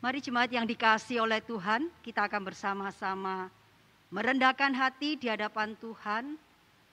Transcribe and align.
Mari 0.00 0.24
jemaat 0.24 0.48
yang 0.48 0.64
dikasih 0.64 1.20
oleh 1.20 1.44
Tuhan, 1.44 1.92
kita 2.00 2.24
akan 2.24 2.48
bersama-sama 2.48 3.52
merendahkan 4.08 4.72
hati 4.72 5.20
di 5.20 5.28
hadapan 5.28 5.76
Tuhan 5.76 6.40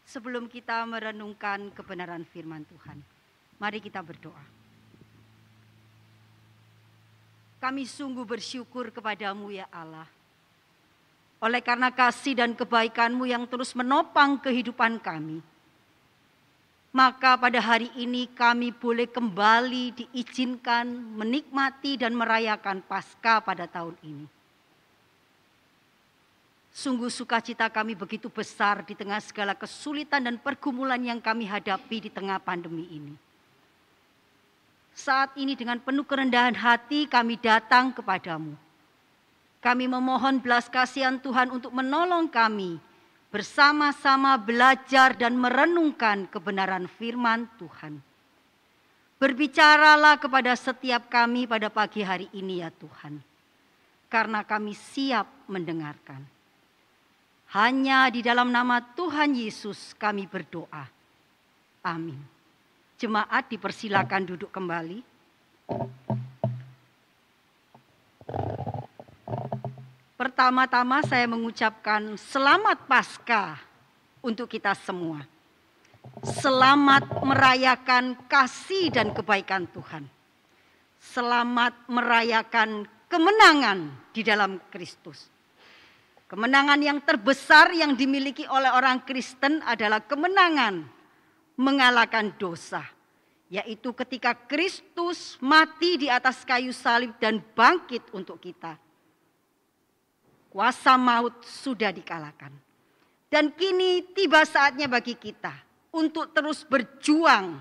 sebelum 0.03 0.51
kita 0.51 0.83
merenungkan 0.83 1.71
kebenaran 1.71 2.28
firman 2.28 2.67
Tuhan. 2.67 2.99
Mari 3.63 3.79
kita 3.79 4.04
berdoa. 4.04 4.43
Kami 7.63 7.88
sungguh 7.88 8.27
bersyukur 8.27 8.91
kepadamu 8.91 9.55
ya 9.55 9.71
Allah. 9.71 10.05
Oleh 11.39 11.63
karena 11.63 11.87
kasih 11.95 12.35
dan 12.35 12.59
kebaikanmu 12.59 13.23
yang 13.23 13.47
terus 13.47 13.71
menopang 13.71 14.35
kehidupan 14.35 14.99
kami 14.99 15.39
maka 16.98 17.38
pada 17.38 17.61
hari 17.61 17.93
ini 17.93 18.25
kami 18.25 18.73
boleh 18.73 19.05
kembali 19.05 20.02
diizinkan 20.02 20.89
menikmati 20.89 21.93
dan 21.93 22.18
merayakan 22.18 22.81
Paskah 22.81 23.38
pada 23.45 23.70
tahun 23.70 23.94
ini. 24.02 24.26
Sungguh 26.73 27.13
sukacita 27.13 27.70
kami 27.70 27.94
begitu 27.94 28.34
besar 28.34 28.81
di 28.81 28.98
tengah 28.98 29.21
segala 29.21 29.54
kesulitan 29.54 30.26
dan 30.26 30.41
pergumulan 30.41 30.98
yang 30.98 31.21
kami 31.21 31.45
hadapi 31.45 32.05
di 32.05 32.09
tengah 32.09 32.41
pandemi 32.41 32.90
ini. 32.90 33.13
Saat 34.98 35.38
ini 35.38 35.54
dengan 35.54 35.77
penuh 35.77 36.02
kerendahan 36.02 36.57
hati 36.57 37.05
kami 37.05 37.38
datang 37.38 37.93
kepadamu. 37.93 38.57
Kami 39.62 39.85
memohon 39.85 40.41
belas 40.41 40.66
kasihan 40.66 41.21
Tuhan 41.21 41.54
untuk 41.54 41.70
menolong 41.70 42.26
kami 42.26 42.82
bersama-sama 43.27 44.40
belajar 44.40 45.16
dan 45.20 45.35
merenungkan 45.35 46.31
kebenaran 46.31 46.88
firman 46.88 47.48
Tuhan. 47.59 47.99
Berbicaralah 49.18 50.22
kepada 50.22 50.54
setiap 50.54 51.09
kami 51.09 51.49
pada 51.49 51.73
pagi 51.73 52.05
hari 52.05 52.30
ini 52.38 52.62
ya 52.62 52.70
Tuhan. 52.70 53.18
Karena 54.08 54.45
kami 54.45 54.77
siap 54.77 55.27
mendengarkan. 55.49 56.21
Hanya 57.57 58.07
di 58.13 58.21
dalam 58.21 58.54
nama 58.54 58.79
Tuhan 58.79 59.34
Yesus 59.35 59.98
kami 59.98 60.29
berdoa. 60.29 60.85
Amin. 61.84 62.20
Jemaat 62.99 63.49
dipersilakan 63.51 64.22
duduk 64.28 64.51
kembali. 64.53 65.00
Pertama-tama 70.18 71.06
saya 71.06 71.29
mengucapkan 71.29 72.18
selamat 72.18 72.90
Paskah 72.90 73.53
untuk 74.25 74.50
kita 74.50 74.73
semua. 74.73 75.22
Selamat 76.25 77.22
merayakan 77.22 78.18
kasih 78.25 78.90
dan 78.90 79.13
kebaikan 79.13 79.69
Tuhan. 79.69 80.09
Selamat 80.97 81.78
merayakan 81.85 82.90
kemenangan 83.06 83.94
di 84.09 84.25
dalam 84.25 84.57
Kristus. 84.73 85.29
Kemenangan 86.25 86.81
yang 86.81 86.97
terbesar 87.06 87.69
yang 87.78 87.94
dimiliki 87.94 88.50
oleh 88.50 88.73
orang 88.73 89.06
Kristen 89.06 89.62
adalah 89.62 90.01
kemenangan 90.01 90.81
mengalahkan 91.62 92.34
dosa, 92.41 92.81
yaitu 93.53 93.94
ketika 93.94 94.34
Kristus 94.34 95.38
mati 95.38 96.01
di 96.01 96.09
atas 96.09 96.41
kayu 96.41 96.73
salib 96.73 97.13
dan 97.22 97.38
bangkit 97.53 98.01
untuk 98.18 98.41
kita 98.41 98.87
Kuasa 100.47 100.95
maut 100.95 101.44
sudah 101.44 101.91
dikalahkan. 101.91 102.51
Dan 103.28 103.51
kini 103.53 104.16
tiba 104.16 104.47
saatnya 104.47 104.88
bagi 104.88 105.19
kita 105.19 105.51
untuk 105.91 106.31
terus 106.31 106.63
berjuang 106.63 107.59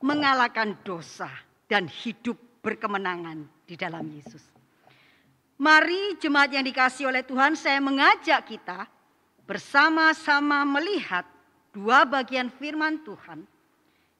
mengalahkan 0.00 0.78
dosa 0.86 1.28
dan 1.66 1.90
hidup 1.90 2.38
berkemenangan 2.62 3.44
di 3.66 3.74
dalam 3.74 4.06
Yesus. 4.06 4.42
Mari 5.60 6.16
jemaat 6.16 6.56
yang 6.56 6.64
dikasih 6.64 7.12
oleh 7.12 7.20
Tuhan, 7.20 7.52
saya 7.52 7.76
mengajak 7.84 8.48
kita 8.48 8.88
bersama-sama 9.44 10.64
melihat 10.64 11.28
dua 11.74 12.08
bagian 12.08 12.48
firman 12.48 13.02
Tuhan. 13.04 13.44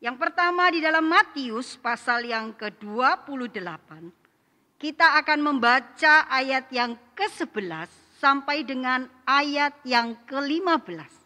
Yang 0.01 0.17
pertama 0.21 0.69
di 0.69 0.85
dalam 0.85 1.05
Matius 1.05 1.81
pasal 1.81 2.29
yang 2.29 2.53
ke-28, 2.57 3.89
kita 4.81 5.21
akan 5.21 5.45
membaca 5.45 6.25
ayat 6.33 6.73
yang 6.73 6.97
ke-11 7.13 7.93
sampai 8.17 8.65
dengan 8.65 9.05
ayat 9.29 9.77
yang 9.85 10.17
ke-15. 10.25 11.21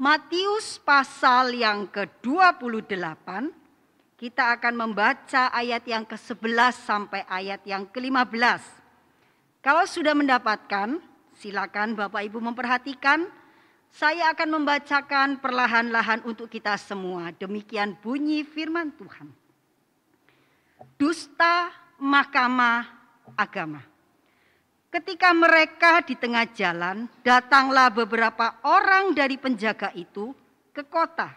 Matius 0.00 0.80
pasal 0.80 1.52
yang 1.52 1.84
ke-28 1.92 3.28
kita 4.16 4.56
akan 4.56 4.74
membaca 4.88 5.52
ayat 5.52 5.84
yang 5.84 6.08
ke-11 6.08 6.72
sampai 6.72 7.20
ayat 7.28 7.60
yang 7.68 7.84
ke-15. 7.92 8.64
Kalau 9.60 9.84
sudah 9.84 10.16
mendapatkan, 10.16 11.04
silakan 11.36 11.92
Bapak 11.92 12.24
Ibu 12.32 12.40
memperhatikan. 12.40 13.28
Saya 13.92 14.32
akan 14.32 14.56
membacakan 14.56 15.36
perlahan-lahan 15.36 16.24
untuk 16.24 16.48
kita 16.48 16.80
semua. 16.80 17.28
Demikian 17.36 17.92
bunyi 18.00 18.40
firman 18.40 18.88
Tuhan. 18.96 19.28
Dusta 20.96 21.81
Mahkamah 22.02 22.82
Agama. 23.38 23.78
Ketika 24.90 25.30
mereka 25.30 26.02
di 26.02 26.18
tengah 26.18 26.50
jalan, 26.50 27.06
datanglah 27.22 27.94
beberapa 27.94 28.58
orang 28.66 29.14
dari 29.14 29.38
penjaga 29.38 29.94
itu 29.94 30.34
ke 30.74 30.82
kota 30.82 31.30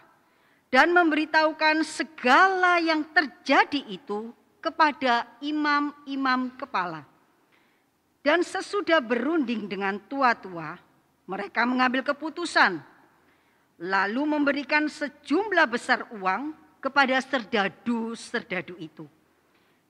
dan 0.66 0.90
memberitahukan 0.90 1.86
segala 1.86 2.82
yang 2.82 3.06
terjadi 3.14 3.78
itu 3.94 4.34
kepada 4.58 5.38
imam-imam 5.38 6.50
kepala. 6.58 7.06
Dan 8.26 8.42
sesudah 8.42 8.98
berunding 8.98 9.70
dengan 9.70 10.02
tua-tua, 10.10 10.74
mereka 11.30 11.62
mengambil 11.62 12.02
keputusan, 12.02 12.82
lalu 13.86 14.22
memberikan 14.26 14.90
sejumlah 14.90 15.66
besar 15.70 16.10
uang 16.10 16.50
kepada 16.82 17.22
serdadu-serdadu 17.22 18.74
itu, 18.82 19.06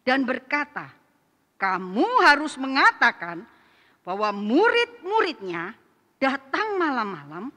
dan 0.07 0.23
berkata, 0.23 0.95
"Kamu 1.59 2.23
harus 2.23 2.55
mengatakan 2.55 3.43
bahwa 4.07 4.31
murid-muridnya 4.31 5.75
datang 6.23 6.79
malam-malam 6.79 7.51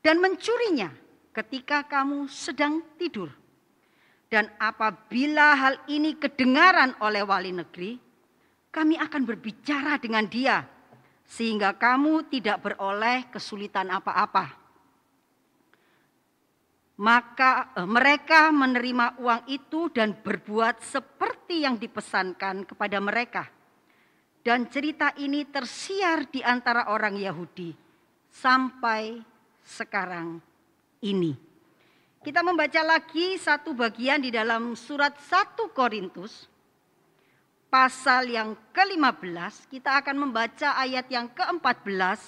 dan 0.00 0.16
mencurinya 0.18 0.88
ketika 1.36 1.84
kamu 1.84 2.28
sedang 2.32 2.80
tidur. 2.96 3.28
Dan 4.32 4.48
apabila 4.56 5.52
hal 5.52 5.74
ini 5.92 6.16
kedengaran 6.16 6.96
oleh 7.04 7.20
wali 7.20 7.52
negeri, 7.52 8.00
kami 8.72 8.96
akan 8.96 9.22
berbicara 9.28 10.00
dengan 10.00 10.24
dia 10.24 10.64
sehingga 11.28 11.76
kamu 11.76 12.32
tidak 12.32 12.64
beroleh 12.64 13.28
kesulitan 13.28 13.92
apa-apa. 13.92 14.61
Maka 17.02 17.74
eh, 17.74 17.82
mereka 17.82 18.54
menerima 18.54 19.18
uang 19.18 19.42
itu 19.50 19.90
dan 19.90 20.14
berbuat 20.14 20.78
seperti 20.86 21.66
yang 21.66 21.74
dipesankan 21.74 22.62
kepada 22.62 23.02
mereka 23.02 23.50
dan 24.42 24.66
cerita 24.66 25.14
ini 25.18 25.46
tersiar 25.46 26.26
di 26.26 26.42
antara 26.42 26.90
orang 26.90 27.14
Yahudi 27.14 27.70
sampai 28.26 29.22
sekarang 29.62 30.42
ini. 31.02 31.34
Kita 32.22 32.42
membaca 32.42 32.82
lagi 32.86 33.34
satu 33.38 33.74
bagian 33.74 34.22
di 34.22 34.30
dalam 34.30 34.78
surat 34.78 35.18
1 35.18 35.58
Korintus 35.74 36.46
pasal 37.66 38.30
yang 38.30 38.54
ke-15, 38.70 39.70
kita 39.70 39.98
akan 40.02 40.28
membaca 40.28 40.78
ayat 40.78 41.10
yang 41.10 41.26
ke-14 41.34 42.20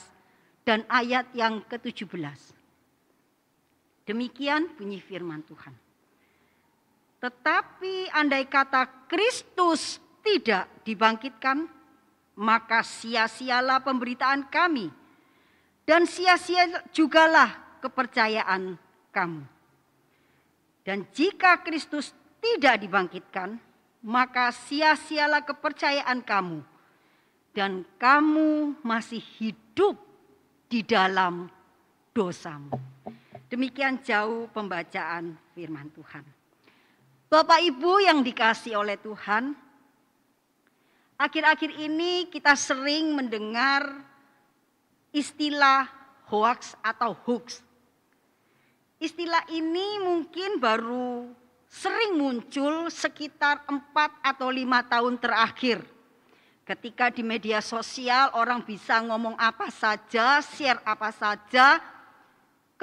dan 0.66 0.82
ayat 0.90 1.30
yang 1.36 1.62
ke-17. 1.66 2.53
Demikian 4.04 4.68
bunyi 4.76 5.00
firman 5.00 5.40
Tuhan. 5.48 5.72
Tetapi 7.24 8.12
andai 8.12 8.44
kata 8.44 9.08
Kristus 9.08 9.96
tidak 10.20 10.68
dibangkitkan, 10.84 11.64
maka 12.36 12.84
sia-sialah 12.84 13.80
pemberitaan 13.80 14.44
kami 14.52 14.92
dan 15.88 16.04
sia-sia 16.04 16.84
jugalah 16.92 17.80
kepercayaan 17.80 18.76
kamu. 19.08 19.44
Dan 20.84 21.08
jika 21.16 21.64
Kristus 21.64 22.12
tidak 22.44 22.84
dibangkitkan, 22.84 23.56
maka 24.04 24.52
sia-sialah 24.52 25.48
kepercayaan 25.48 26.20
kamu 26.20 26.60
dan 27.56 27.88
kamu 27.96 28.76
masih 28.84 29.24
hidup 29.40 29.96
di 30.68 30.84
dalam 30.84 31.48
dosamu. 32.12 32.76
Demikian 33.54 34.02
jauh 34.02 34.50
pembacaan 34.50 35.38
firman 35.54 35.86
Tuhan. 35.94 36.26
Bapak 37.30 37.62
Ibu 37.62 38.02
yang 38.02 38.18
dikasih 38.26 38.74
oleh 38.74 38.98
Tuhan, 38.98 39.54
Akhir-akhir 41.14 41.70
ini 41.78 42.26
kita 42.26 42.58
sering 42.58 43.14
mendengar 43.14 43.86
istilah 45.14 45.86
hoax 46.26 46.74
atau 46.82 47.14
hoax. 47.14 47.62
Istilah 48.98 49.46
ini 49.54 50.02
mungkin 50.02 50.58
baru 50.58 51.30
sering 51.70 52.18
muncul 52.18 52.90
sekitar 52.90 53.62
empat 53.70 54.10
atau 54.26 54.50
lima 54.50 54.82
tahun 54.82 55.14
terakhir. 55.22 55.86
Ketika 56.66 57.14
di 57.14 57.22
media 57.22 57.62
sosial 57.62 58.34
orang 58.34 58.66
bisa 58.66 58.98
ngomong 58.98 59.38
apa 59.38 59.70
saja, 59.70 60.42
share 60.42 60.82
apa 60.82 61.14
saja, 61.14 61.78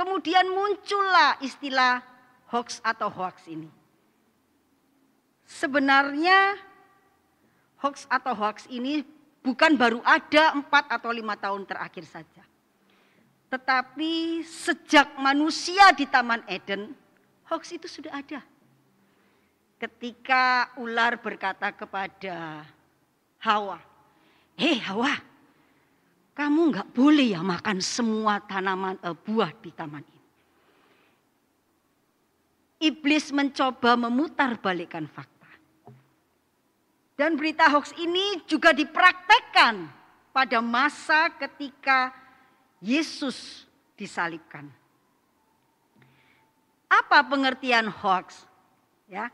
kemudian 0.01 0.49
muncullah 0.49 1.37
istilah 1.45 2.01
hoax 2.49 2.81
atau 2.81 3.05
hoax 3.05 3.45
ini. 3.45 3.69
Sebenarnya 5.45 6.57
hoax 7.85 8.09
atau 8.09 8.33
hoax 8.33 8.65
ini 8.73 9.05
bukan 9.45 9.77
baru 9.77 10.01
ada 10.01 10.57
empat 10.57 10.89
atau 10.89 11.13
lima 11.13 11.37
tahun 11.37 11.69
terakhir 11.69 12.09
saja. 12.09 12.41
Tetapi 13.53 14.41
sejak 14.41 15.21
manusia 15.21 15.93
di 15.93 16.09
Taman 16.09 16.41
Eden, 16.49 16.97
hoax 17.45 17.69
itu 17.69 17.85
sudah 17.85 18.17
ada. 18.17 18.41
Ketika 19.77 20.73
ular 20.81 21.21
berkata 21.21 21.69
kepada 21.69 22.65
Hawa. 23.37 23.77
Hei 24.57 24.77
Hawa, 24.81 25.13
kamu 26.31 26.71
nggak 26.71 26.89
boleh 26.95 27.35
ya 27.35 27.43
makan 27.43 27.83
semua 27.83 28.39
tanaman 28.39 28.95
uh, 29.03 29.11
buah 29.11 29.51
di 29.59 29.71
taman 29.75 30.01
ini. 30.01 30.29
Iblis 32.81 33.29
mencoba 33.29 33.93
memutarbalikkan 33.93 35.05
fakta. 35.05 35.49
Dan 37.13 37.37
berita 37.37 37.69
hoax 37.69 37.93
ini 38.01 38.41
juga 38.49 38.73
dipraktekkan 38.73 39.85
pada 40.33 40.57
masa 40.63 41.29
ketika 41.37 42.09
Yesus 42.81 43.69
disalibkan. 43.93 44.65
Apa 46.89 47.21
pengertian 47.21 47.85
hoax? 47.85 48.49
Ya. 49.05 49.29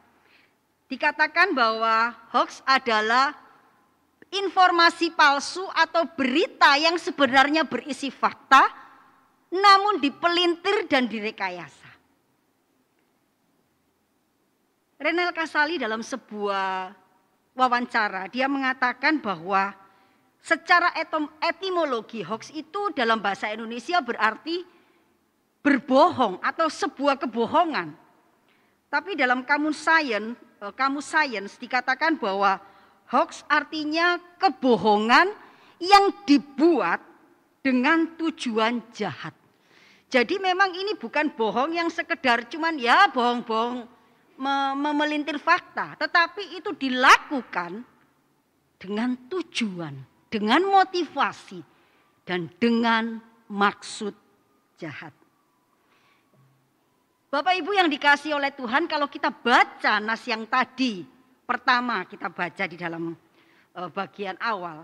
Dikatakan 0.91 1.55
bahwa 1.55 2.11
hoax 2.35 2.59
adalah 2.67 3.31
informasi 4.31 5.13
palsu 5.15 5.63
atau 5.71 6.03
berita 6.15 6.75
yang 6.75 7.00
sebenarnya 7.00 7.63
berisi 7.63 8.12
fakta 8.12 8.68
namun 9.47 10.03
dipelintir 10.03 10.91
dan 10.91 11.07
direkayasa. 11.07 11.88
Renel 14.97 15.31
Kasali 15.31 15.77
dalam 15.77 16.01
sebuah 16.01 16.91
wawancara 17.53 18.27
dia 18.27 18.50
mengatakan 18.50 19.21
bahwa 19.21 19.71
secara 20.41 20.91
etimologi 21.39 22.25
hoax 22.25 22.50
itu 22.51 22.91
dalam 22.97 23.21
bahasa 23.21 23.53
Indonesia 23.53 24.01
berarti 24.01 24.65
berbohong 25.62 26.41
atau 26.41 26.68
sebuah 26.68 27.19
kebohongan. 27.21 27.94
Tapi 28.88 29.19
dalam 29.19 29.44
kamus 29.44 29.83
sains, 29.83 30.33
eh, 30.63 30.73
kamus 30.73 31.07
sains 31.12 31.59
dikatakan 31.59 32.15
bahwa 32.15 32.57
Hoax 33.07 33.48
artinya 33.48 34.19
kebohongan 34.36 35.31
yang 35.80 36.12
dibuat 36.27 37.00
dengan 37.63 38.15
tujuan 38.19 38.83
jahat. 38.92 39.31
Jadi 40.07 40.39
memang 40.39 40.71
ini 40.71 40.95
bukan 40.95 41.31
bohong 41.36 41.75
yang 41.75 41.92
sekedar 41.92 42.48
cuman 42.48 42.80
ya 42.80 43.12
bohong-bohong 43.12 43.88
memelintir 44.80 45.36
fakta. 45.39 46.00
Tetapi 46.00 46.59
itu 46.59 46.71
dilakukan 46.75 47.83
dengan 48.80 49.15
tujuan, 49.27 49.95
dengan 50.31 50.63
motivasi, 50.63 51.59
dan 52.24 52.51
dengan 52.56 53.19
maksud 53.51 54.13
jahat. 54.80 55.12
Bapak 57.27 57.59
Ibu 57.59 57.75
yang 57.75 57.92
dikasih 57.92 58.39
oleh 58.39 58.56
Tuhan, 58.56 58.88
kalau 58.88 59.12
kita 59.12 59.27
baca 59.27 60.00
nas 60.00 60.24
yang 60.24 60.48
tadi 60.48 61.16
pertama 61.47 62.03
kita 62.03 62.27
baca 62.27 62.63
di 62.67 62.75
dalam 62.75 63.15
uh, 63.71 63.89
bagian 63.95 64.35
awal. 64.44 64.83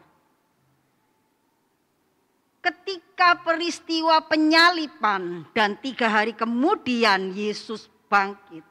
Ketika 2.63 3.43
peristiwa 3.43 4.23
penyalipan 4.23 5.43
dan 5.51 5.75
tiga 5.83 6.07
hari 6.07 6.31
kemudian 6.31 7.35
Yesus 7.35 7.91
bangkit. 8.07 8.63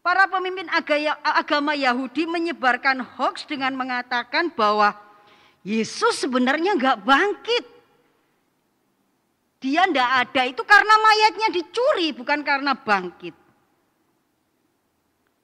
Para 0.00 0.24
pemimpin 0.24 0.64
agama 1.20 1.76
Yahudi 1.76 2.24
menyebarkan 2.24 3.04
hoax 3.04 3.44
dengan 3.44 3.76
mengatakan 3.76 4.48
bahwa 4.54 4.96
Yesus 5.66 6.24
sebenarnya 6.24 6.78
nggak 6.78 7.02
bangkit. 7.04 7.64
Dia 9.60 9.84
ndak 9.84 10.10
ada 10.24 10.42
itu 10.46 10.62
karena 10.62 10.94
mayatnya 10.96 11.48
dicuri 11.52 12.14
bukan 12.16 12.40
karena 12.40 12.72
bangkit. 12.72 13.34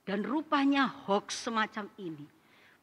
Dan 0.03 0.27
rupanya 0.27 0.91
hoax 1.07 1.47
semacam 1.47 1.87
ini. 1.95 2.27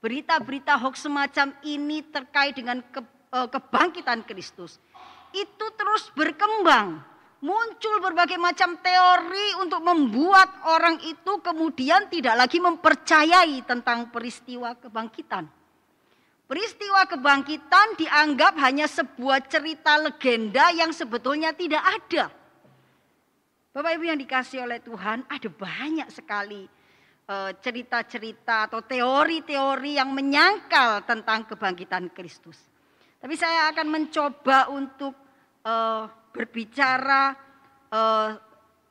Berita-berita 0.00 0.81
hoax 0.81 1.05
semacam 1.05 1.52
ini 1.69 2.00
terkait 2.08 2.56
dengan 2.56 2.81
ke, 2.81 3.05
uh, 3.37 3.44
kebangkitan 3.44 4.25
Kristus. 4.25 4.81
Itu 5.37 5.69
terus 5.76 6.08
berkembang. 6.17 7.05
Muncul 7.40 8.05
berbagai 8.05 8.37
macam 8.37 8.76
teori 8.81 9.56
untuk 9.61 9.81
membuat 9.81 10.49
orang 10.69 11.00
itu 11.05 11.40
kemudian 11.40 12.08
tidak 12.12 12.37
lagi 12.37 12.61
mempercayai 12.61 13.64
tentang 13.64 14.12
peristiwa 14.12 14.76
kebangkitan. 14.76 15.49
Peristiwa 16.44 17.05
kebangkitan 17.08 17.96
dianggap 17.96 18.61
hanya 18.61 18.84
sebuah 18.88 19.44
cerita 19.49 19.96
legenda 20.00 20.69
yang 20.72 20.93
sebetulnya 20.93 21.52
tidak 21.56 21.81
ada. 21.81 22.28
Bapak 23.72 23.93
Ibu 23.96 24.05
yang 24.05 24.20
dikasih 24.20 24.67
oleh 24.67 24.82
Tuhan, 24.82 25.25
ada 25.31 25.49
banyak 25.49 26.08
sekali 26.12 26.67
Eh, 26.69 26.80
cerita-cerita 27.62 28.67
atau 28.67 28.82
teori-teori 28.82 30.03
yang 30.03 30.11
menyangkal 30.11 31.06
tentang 31.06 31.47
kebangkitan 31.47 32.11
Kristus. 32.11 32.59
Tapi 33.23 33.38
saya 33.38 33.71
akan 33.71 33.87
mencoba 33.87 34.67
untuk 34.73 35.15
uh, 35.62 36.11
berbicara 36.35 37.37
uh, 37.93 38.31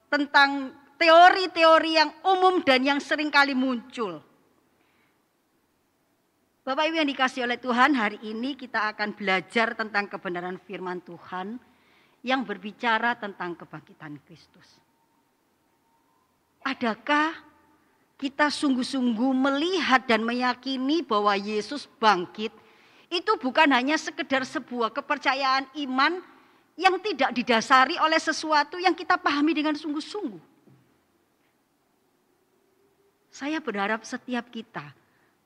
tentang 0.07 0.71
teori-teori 0.95 1.91
yang 1.99 2.11
umum 2.23 2.63
dan 2.63 2.83
yang 2.83 2.99
sering 3.03 3.27
kali 3.27 3.51
muncul. 3.51 4.23
Bapak 6.63 6.85
Ibu 6.91 7.01
yang 7.01 7.09
dikasih 7.09 7.49
oleh 7.49 7.57
Tuhan, 7.57 7.97
hari 7.97 8.21
ini 8.29 8.53
kita 8.53 8.93
akan 8.93 9.17
belajar 9.17 9.73
tentang 9.73 10.05
kebenaran 10.05 10.61
firman 10.61 11.01
Tuhan 11.01 11.57
yang 12.21 12.45
berbicara 12.45 13.17
tentang 13.17 13.57
kebangkitan 13.57 14.21
Kristus. 14.21 14.77
Adakah 16.61 17.48
kita 18.19 18.51
sungguh-sungguh 18.51 19.31
melihat 19.31 20.03
dan 20.03 20.27
meyakini 20.27 20.99
bahwa 20.99 21.31
Yesus 21.39 21.87
bangkit, 22.03 22.51
itu 23.07 23.31
bukan 23.39 23.71
hanya 23.71 23.95
sekedar 23.95 24.43
sebuah 24.43 24.91
kepercayaan 24.91 25.71
iman 25.87 26.19
yang 26.75 26.99
tidak 26.99 27.31
didasari 27.31 27.95
oleh 27.95 28.19
sesuatu 28.19 28.75
yang 28.75 28.91
kita 28.91 29.15
pahami 29.15 29.55
dengan 29.55 29.73
sungguh-sungguh. 29.73 30.51
Saya 33.31 33.63
berharap 33.63 34.03
setiap 34.03 34.51
kita 34.51 34.83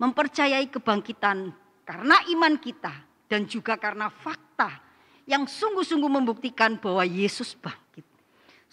mempercayai 0.01 0.65
kebangkitan 0.73 1.53
karena 1.85 2.17
iman 2.33 2.57
kita 2.57 2.91
dan 3.29 3.45
juga 3.45 3.77
karena 3.77 4.09
fakta 4.09 4.81
yang 5.29 5.45
sungguh-sungguh 5.45 6.09
membuktikan 6.09 6.81
bahwa 6.81 7.05
Yesus 7.05 7.53
bangkit 7.53 8.03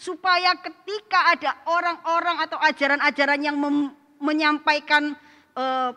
supaya 0.00 0.56
ketika 0.56 1.36
ada 1.36 1.52
orang-orang 1.68 2.40
atau 2.48 2.56
ajaran-ajaran 2.56 3.40
yang 3.44 3.60
menyampaikan 4.20 5.16
uh, 5.56 5.90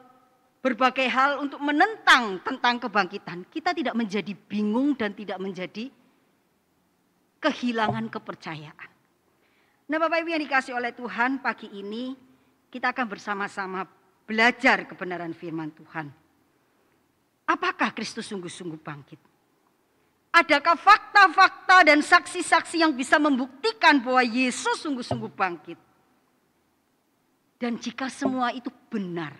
berbagai 0.63 1.05
hal 1.11 1.43
untuk 1.43 1.59
menentang 1.59 2.39
tentang 2.39 2.79
kebangkitan, 2.79 3.43
kita 3.51 3.75
tidak 3.75 3.93
menjadi 3.99 4.31
bingung 4.47 4.95
dan 4.95 5.11
tidak 5.11 5.35
menjadi 5.43 5.91
kehilangan 7.43 8.07
kepercayaan. 8.07 8.89
Nah, 9.91 9.97
Bapak 9.99 10.23
Ibu 10.23 10.31
yang 10.31 10.43
dikasih 10.47 10.79
oleh 10.79 10.95
Tuhan, 10.95 11.43
pagi 11.43 11.67
ini 11.67 12.15
kita 12.71 12.95
akan 12.95 13.05
bersama-sama 13.11 13.83
belajar 14.23 14.87
kebenaran 14.87 15.35
firman 15.35 15.67
Tuhan. 15.75 16.07
Apakah 17.43 17.91
Kristus 17.91 18.31
sungguh-sungguh 18.31 18.79
bangkit? 18.79 19.19
Adakah 20.33 20.79
fakta-fakta 20.79 21.85
dan 21.85 21.99
saksi-saksi 21.99 22.81
yang 22.81 22.95
bisa 22.95 23.19
membuktikan 23.19 23.99
bahwa 24.01 24.23
Yesus 24.23 24.81
sungguh-sungguh 24.81 25.29
bangkit? 25.29 25.77
Dan 27.63 27.79
jika 27.79 28.11
semua 28.11 28.51
itu 28.51 28.67
benar, 28.91 29.31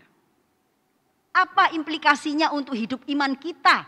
apa 1.35 1.75
implikasinya 1.75 2.55
untuk 2.55 2.71
hidup 2.71 3.03
iman 3.03 3.35
kita? 3.35 3.83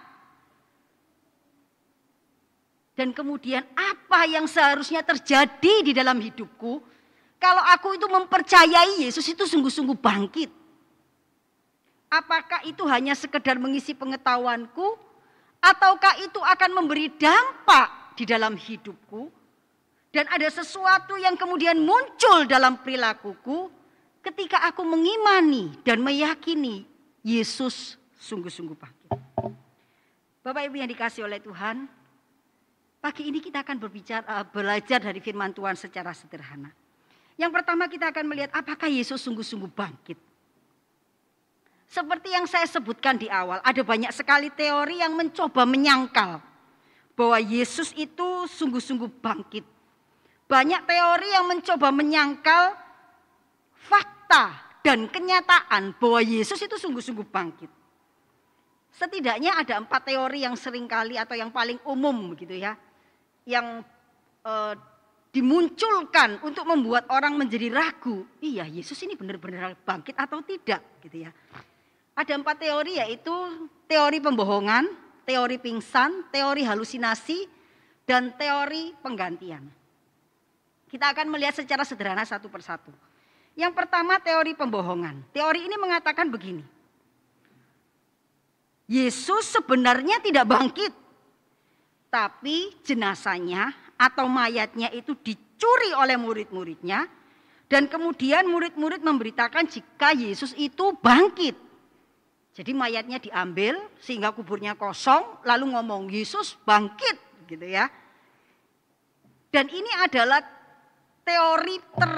Dan 3.00 3.16
kemudian 3.16 3.64
apa 3.72 4.28
yang 4.28 4.44
seharusnya 4.44 5.08
terjadi 5.08 5.88
di 5.88 5.96
dalam 5.96 6.20
hidupku 6.20 6.84
kalau 7.40 7.64
aku 7.64 7.96
itu 7.96 8.12
mempercayai 8.12 9.08
Yesus 9.08 9.24
itu 9.32 9.48
sungguh-sungguh 9.48 9.96
bangkit? 9.96 10.52
Apakah 12.12 12.68
itu 12.68 12.84
hanya 12.92 13.16
sekedar 13.16 13.56
mengisi 13.56 13.96
pengetahuanku 13.96 15.06
Ataukah 15.66 16.22
itu 16.22 16.38
akan 16.38 16.78
memberi 16.78 17.10
dampak 17.10 18.14
di 18.14 18.22
dalam 18.30 18.54
hidupku? 18.54 19.34
Dan 20.14 20.30
ada 20.30 20.46
sesuatu 20.46 21.18
yang 21.18 21.34
kemudian 21.34 21.82
muncul 21.82 22.46
dalam 22.46 22.78
perilakuku 22.86 23.74
ketika 24.26 24.66
aku 24.66 24.82
mengimani 24.82 25.70
dan 25.86 26.02
meyakini 26.02 26.90
Yesus 27.22 28.02
sungguh-sungguh 28.18 28.74
bangkit. 28.74 29.14
Bapak 30.42 30.66
Ibu 30.66 30.82
yang 30.82 30.90
dikasih 30.90 31.30
oleh 31.30 31.38
Tuhan, 31.38 31.86
pagi 32.98 33.30
ini 33.30 33.38
kita 33.38 33.62
akan 33.62 33.78
berbicara 33.78 34.26
uh, 34.26 34.46
belajar 34.50 34.98
dari 34.98 35.22
firman 35.22 35.54
Tuhan 35.54 35.78
secara 35.78 36.10
sederhana. 36.18 36.74
Yang 37.38 37.52
pertama 37.62 37.86
kita 37.86 38.10
akan 38.10 38.26
melihat 38.26 38.50
apakah 38.50 38.90
Yesus 38.90 39.22
sungguh-sungguh 39.22 39.70
bangkit. 39.70 40.18
Seperti 41.86 42.34
yang 42.34 42.50
saya 42.50 42.66
sebutkan 42.66 43.22
di 43.22 43.30
awal, 43.30 43.62
ada 43.62 43.82
banyak 43.86 44.10
sekali 44.10 44.50
teori 44.50 45.06
yang 45.06 45.14
mencoba 45.14 45.70
menyangkal 45.70 46.42
bahwa 47.14 47.38
Yesus 47.38 47.94
itu 47.94 48.50
sungguh-sungguh 48.50 49.22
bangkit. 49.22 49.66
Banyak 50.50 50.82
teori 50.86 51.30
yang 51.30 51.46
mencoba 51.46 51.94
menyangkal 51.94 52.74
fakta 53.86 54.15
dan 54.86 55.10
kenyataan 55.10 55.98
bahwa 55.98 56.22
Yesus 56.22 56.62
itu 56.62 56.78
sungguh-sungguh 56.78 57.26
bangkit. 57.26 57.72
Setidaknya 58.94 59.58
ada 59.58 59.82
empat 59.82 60.08
teori 60.08 60.46
yang 60.46 60.54
sering 60.54 60.86
kali 60.86 61.18
atau 61.18 61.34
yang 61.34 61.50
paling 61.50 61.82
umum 61.90 62.32
begitu 62.32 62.56
ya. 62.56 62.78
Yang 63.44 63.82
e, 64.46 64.54
dimunculkan 65.36 66.40
untuk 66.46 66.70
membuat 66.70 67.10
orang 67.10 67.36
menjadi 67.36 67.74
ragu. 67.74 68.24
Iya 68.40 68.70
Yesus 68.70 68.96
ini 69.04 69.18
benar-benar 69.18 69.74
bangkit 69.84 70.16
atau 70.16 70.40
tidak 70.46 70.80
gitu 71.04 71.28
ya. 71.28 71.32
Ada 72.16 72.40
empat 72.40 72.64
teori 72.64 73.02
yaitu 73.02 73.34
teori 73.90 74.24
pembohongan, 74.24 74.88
teori 75.28 75.60
pingsan, 75.60 76.32
teori 76.32 76.64
halusinasi, 76.64 77.52
dan 78.08 78.32
teori 78.38 78.96
penggantian. 79.02 79.66
Kita 80.88 81.12
akan 81.12 81.28
melihat 81.28 81.58
secara 81.58 81.84
sederhana 81.84 82.24
satu 82.24 82.48
persatu. 82.48 82.94
Yang 83.56 83.74
pertama 83.74 84.20
teori 84.20 84.52
pembohongan. 84.52 85.32
Teori 85.32 85.64
ini 85.64 85.76
mengatakan 85.80 86.28
begini. 86.28 86.64
Yesus 88.86 89.48
sebenarnya 89.50 90.20
tidak 90.20 90.46
bangkit. 90.46 90.94
Tapi 92.12 92.76
jenazahnya 92.84 93.72
atau 93.96 94.28
mayatnya 94.28 94.92
itu 94.92 95.16
dicuri 95.16 95.96
oleh 95.96 96.20
murid-muridnya. 96.20 97.08
Dan 97.66 97.90
kemudian 97.90 98.46
murid-murid 98.46 99.02
memberitakan 99.02 99.66
jika 99.66 100.14
Yesus 100.14 100.54
itu 100.54 100.94
bangkit. 101.02 101.58
Jadi 102.56 102.72
mayatnya 102.72 103.20
diambil 103.20 103.80
sehingga 104.00 104.32
kuburnya 104.36 104.78
kosong. 104.78 105.44
Lalu 105.48 105.76
ngomong 105.76 106.12
Yesus 106.12 106.60
bangkit 106.62 107.48
gitu 107.50 107.66
ya. 107.66 107.90
Dan 109.50 109.72
ini 109.72 109.92
adalah 110.04 110.44
teori 111.26 111.78
ter, 111.96 112.16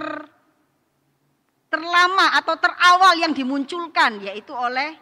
terlama 1.67 2.35
atau 2.39 2.55
terawal 2.55 3.19
yang 3.19 3.35
dimunculkan 3.35 4.23
yaitu 4.23 4.55
oleh 4.55 4.95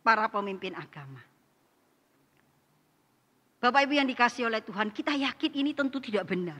para 0.00 0.26
pemimpin 0.28 0.72
agama. 0.74 1.20
Bapak 3.62 3.86
Ibu 3.86 3.94
yang 3.94 4.10
dikasih 4.10 4.50
oleh 4.50 4.58
Tuhan, 4.58 4.90
kita 4.90 5.14
yakin 5.14 5.52
ini 5.54 5.70
tentu 5.70 6.02
tidak 6.02 6.26
benar. 6.26 6.58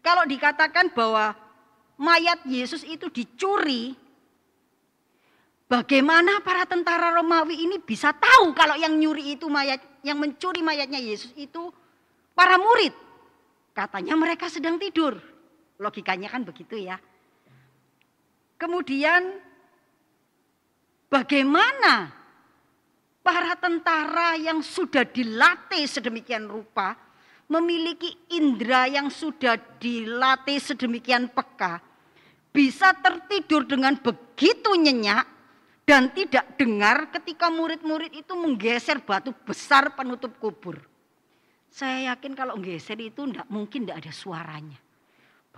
Kalau 0.00 0.24
dikatakan 0.24 0.96
bahwa 0.96 1.36
mayat 2.00 2.40
Yesus 2.48 2.88
itu 2.88 3.12
dicuri, 3.12 3.92
bagaimana 5.68 6.40
para 6.40 6.64
tentara 6.64 7.12
Romawi 7.12 7.68
ini 7.68 7.76
bisa 7.84 8.16
tahu 8.16 8.56
kalau 8.56 8.80
yang 8.80 8.96
nyuri 8.96 9.36
itu 9.36 9.44
mayat, 9.52 9.84
yang 10.00 10.16
mencuri 10.16 10.64
mayatnya 10.64 10.96
Yesus 10.96 11.36
itu 11.36 11.68
para 12.32 12.56
murid? 12.56 12.96
Katanya 13.76 14.16
mereka 14.16 14.48
sedang 14.48 14.80
tidur. 14.80 15.20
Logikanya 15.76 16.32
kan 16.32 16.48
begitu 16.48 16.80
ya. 16.80 16.96
Kemudian 18.58 19.48
Bagaimana 21.08 22.12
para 23.24 23.56
tentara 23.56 24.36
yang 24.36 24.60
sudah 24.60 25.08
dilatih 25.08 25.88
sedemikian 25.88 26.44
rupa, 26.44 26.92
memiliki 27.48 28.12
indera 28.36 28.84
yang 28.84 29.08
sudah 29.08 29.56
dilatih 29.80 30.60
sedemikian 30.60 31.32
peka, 31.32 31.80
bisa 32.52 32.92
tertidur 33.00 33.64
dengan 33.64 33.96
begitu 33.96 34.76
nyenyak 34.76 35.24
dan 35.88 36.12
tidak 36.12 36.60
dengar 36.60 37.08
ketika 37.08 37.48
murid-murid 37.48 38.12
itu 38.12 38.36
menggeser 38.36 39.00
batu 39.00 39.32
besar 39.48 39.96
penutup 39.96 40.36
kubur. 40.36 40.76
Saya 41.72 42.12
yakin 42.12 42.36
kalau 42.36 42.60
menggeser 42.60 43.00
itu 43.00 43.24
tidak 43.32 43.48
mungkin 43.48 43.88
tidak 43.88 44.04
ada 44.04 44.12
suaranya. 44.12 44.76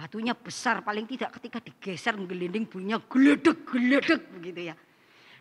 Batunya 0.00 0.33
besar 0.33 0.80
paling 0.80 1.04
tidak 1.04 1.37
ketika 1.37 1.61
digeser 1.61 2.16
menggelinding 2.16 2.64
bunyinya 2.64 3.04
geledek-geledek 3.04 4.33
begitu 4.33 4.73
ya. 4.73 4.75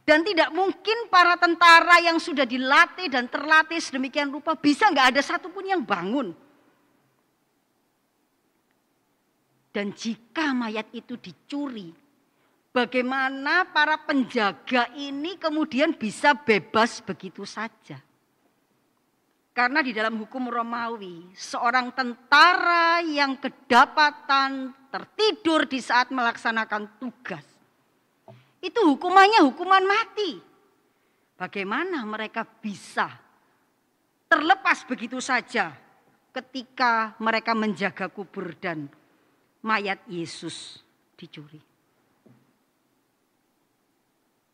Dan 0.03 0.19
tidak 0.27 0.51
mungkin 0.51 1.07
para 1.07 1.39
tentara 1.39 2.03
yang 2.03 2.19
sudah 2.19 2.43
dilatih 2.43 3.07
dan 3.07 3.31
terlatih 3.31 3.79
sedemikian 3.79 4.27
rupa 4.27 4.59
bisa 4.59 4.91
nggak 4.91 5.15
ada 5.15 5.21
satupun 5.23 5.63
yang 5.63 5.79
bangun. 5.87 6.35
Dan 9.71 9.95
jika 9.95 10.51
mayat 10.51 10.91
itu 10.91 11.15
dicuri, 11.15 11.95
bagaimana 12.75 13.63
para 13.63 13.95
penjaga 13.95 14.91
ini 14.99 15.39
kemudian 15.39 15.95
bisa 15.95 16.35
bebas 16.35 16.99
begitu 16.99 17.47
saja? 17.47 18.08
Karena 19.59 19.83
di 19.83 19.91
dalam 19.91 20.15
hukum 20.15 20.47
Romawi, 20.47 21.35
seorang 21.35 21.91
tentara 21.91 23.03
yang 23.03 23.35
kedapatan 23.43 24.71
tertidur 24.87 25.67
di 25.67 25.83
saat 25.83 26.15
melaksanakan 26.15 26.95
tugas 26.95 27.43
itu 28.63 28.79
hukumannya 28.79 29.43
hukuman 29.43 29.83
mati. 29.83 30.39
Bagaimana 31.35 32.07
mereka 32.07 32.47
bisa 32.47 33.11
terlepas 34.31 34.87
begitu 34.87 35.19
saja 35.19 35.75
ketika 36.31 37.19
mereka 37.19 37.51
menjaga 37.51 38.07
kubur 38.07 38.55
dan 38.63 38.87
mayat 39.59 39.99
Yesus 40.07 40.79
dicuri. 41.19 41.59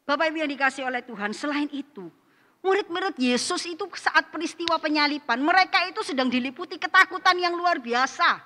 Bapak 0.01 0.33
Ibu 0.33 0.38
yang 0.41 0.50
dikasih 0.50 0.89
oleh 0.89 1.05
Tuhan, 1.05 1.29
selain 1.29 1.69
itu, 1.69 2.09
murid-murid 2.65 3.13
Yesus 3.22 3.69
itu 3.69 3.86
saat 3.93 4.34
peristiwa 4.34 4.81
penyalipan, 4.81 5.38
mereka 5.38 5.86
itu 5.86 6.01
sedang 6.01 6.34
diliputi 6.34 6.81
ketakutan 6.81 7.38
yang 7.38 7.53
luar 7.53 7.77
biasa. 7.77 8.41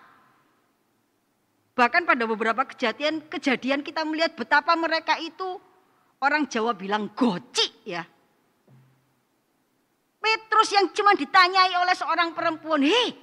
Bahkan 1.79 2.03
pada 2.03 2.27
beberapa 2.27 2.67
kejadian 2.67 3.23
kejadian 3.31 3.79
kita 3.79 4.03
melihat 4.03 4.35
betapa 4.35 4.75
mereka 4.75 5.15
itu 5.23 5.55
orang 6.19 6.43
Jawa 6.51 6.75
bilang 6.75 7.07
goci 7.15 7.71
ya. 7.87 8.03
Petrus 10.19 10.75
yang 10.75 10.91
cuma 10.91 11.15
ditanyai 11.15 11.79
oleh 11.79 11.95
seorang 11.95 12.35
perempuan, 12.35 12.83
hei 12.83 13.15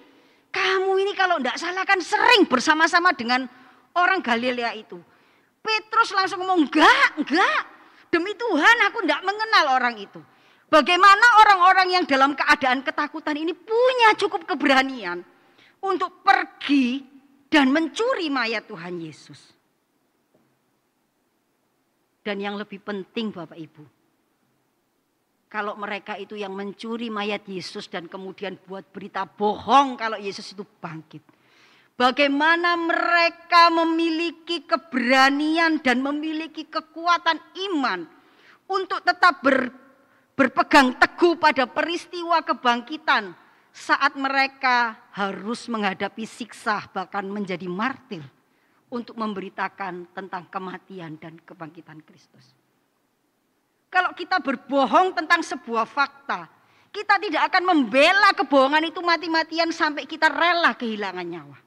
kamu 0.48 1.04
ini 1.04 1.12
kalau 1.12 1.36
tidak 1.36 1.60
salah 1.60 1.84
kan 1.84 2.00
sering 2.00 2.48
bersama-sama 2.48 3.12
dengan 3.12 3.44
orang 3.92 4.24
Galilea 4.24 4.72
itu. 4.72 4.96
Petrus 5.60 6.16
langsung 6.16 6.40
ngomong, 6.40 6.64
enggak, 6.64 7.20
enggak. 7.20 7.62
Demi 8.08 8.32
Tuhan 8.32 8.76
aku 8.88 9.04
tidak 9.04 9.20
mengenal 9.20 9.76
orang 9.76 10.00
itu. 10.00 10.16
Bagaimana 10.66 11.46
orang-orang 11.46 11.88
yang 11.94 12.04
dalam 12.10 12.34
keadaan 12.34 12.82
ketakutan 12.82 13.38
ini 13.38 13.54
punya 13.54 14.18
cukup 14.18 14.50
keberanian 14.50 15.22
untuk 15.78 16.26
pergi 16.26 17.06
dan 17.46 17.70
mencuri 17.70 18.26
mayat 18.26 18.66
Tuhan 18.66 18.98
Yesus. 18.98 19.54
Dan 22.26 22.42
yang 22.42 22.58
lebih 22.58 22.82
penting 22.82 23.30
Bapak 23.30 23.54
Ibu, 23.54 23.84
kalau 25.46 25.78
mereka 25.78 26.18
itu 26.18 26.34
yang 26.34 26.50
mencuri 26.58 27.06
mayat 27.06 27.46
Yesus 27.46 27.86
dan 27.86 28.10
kemudian 28.10 28.58
buat 28.66 28.82
berita 28.90 29.22
bohong 29.22 29.94
kalau 29.94 30.18
Yesus 30.18 30.50
itu 30.50 30.66
bangkit. 30.66 31.22
Bagaimana 31.96 32.74
mereka 32.76 33.72
memiliki 33.72 34.66
keberanian 34.66 35.80
dan 35.80 36.02
memiliki 36.02 36.66
kekuatan 36.66 37.40
iman 37.72 38.04
untuk 38.68 39.00
tetap 39.00 39.40
ber, 39.40 39.70
berpegang 40.36 40.92
teguh 41.00 41.40
pada 41.40 41.64
peristiwa 41.64 42.44
kebangkitan 42.44 43.32
saat 43.72 44.12
mereka 44.20 45.08
harus 45.16 45.64
menghadapi 45.66 46.28
siksa 46.28 46.84
bahkan 46.92 47.24
menjadi 47.24 47.64
martir 47.64 48.20
untuk 48.92 49.16
memberitakan 49.16 50.12
tentang 50.12 50.46
kematian 50.52 51.16
dan 51.16 51.40
kebangkitan 51.40 52.04
Kristus. 52.04 52.52
Kalau 53.88 54.12
kita 54.12 54.38
berbohong 54.44 55.16
tentang 55.16 55.40
sebuah 55.40 55.88
fakta, 55.88 56.52
kita 56.92 57.16
tidak 57.16 57.48
akan 57.48 57.64
membela 57.64 58.36
kebohongan 58.36 58.92
itu 58.92 59.00
mati-matian 59.00 59.72
sampai 59.72 60.04
kita 60.04 60.28
rela 60.28 60.76
kehilangan 60.76 61.24
nyawa. 61.24 61.58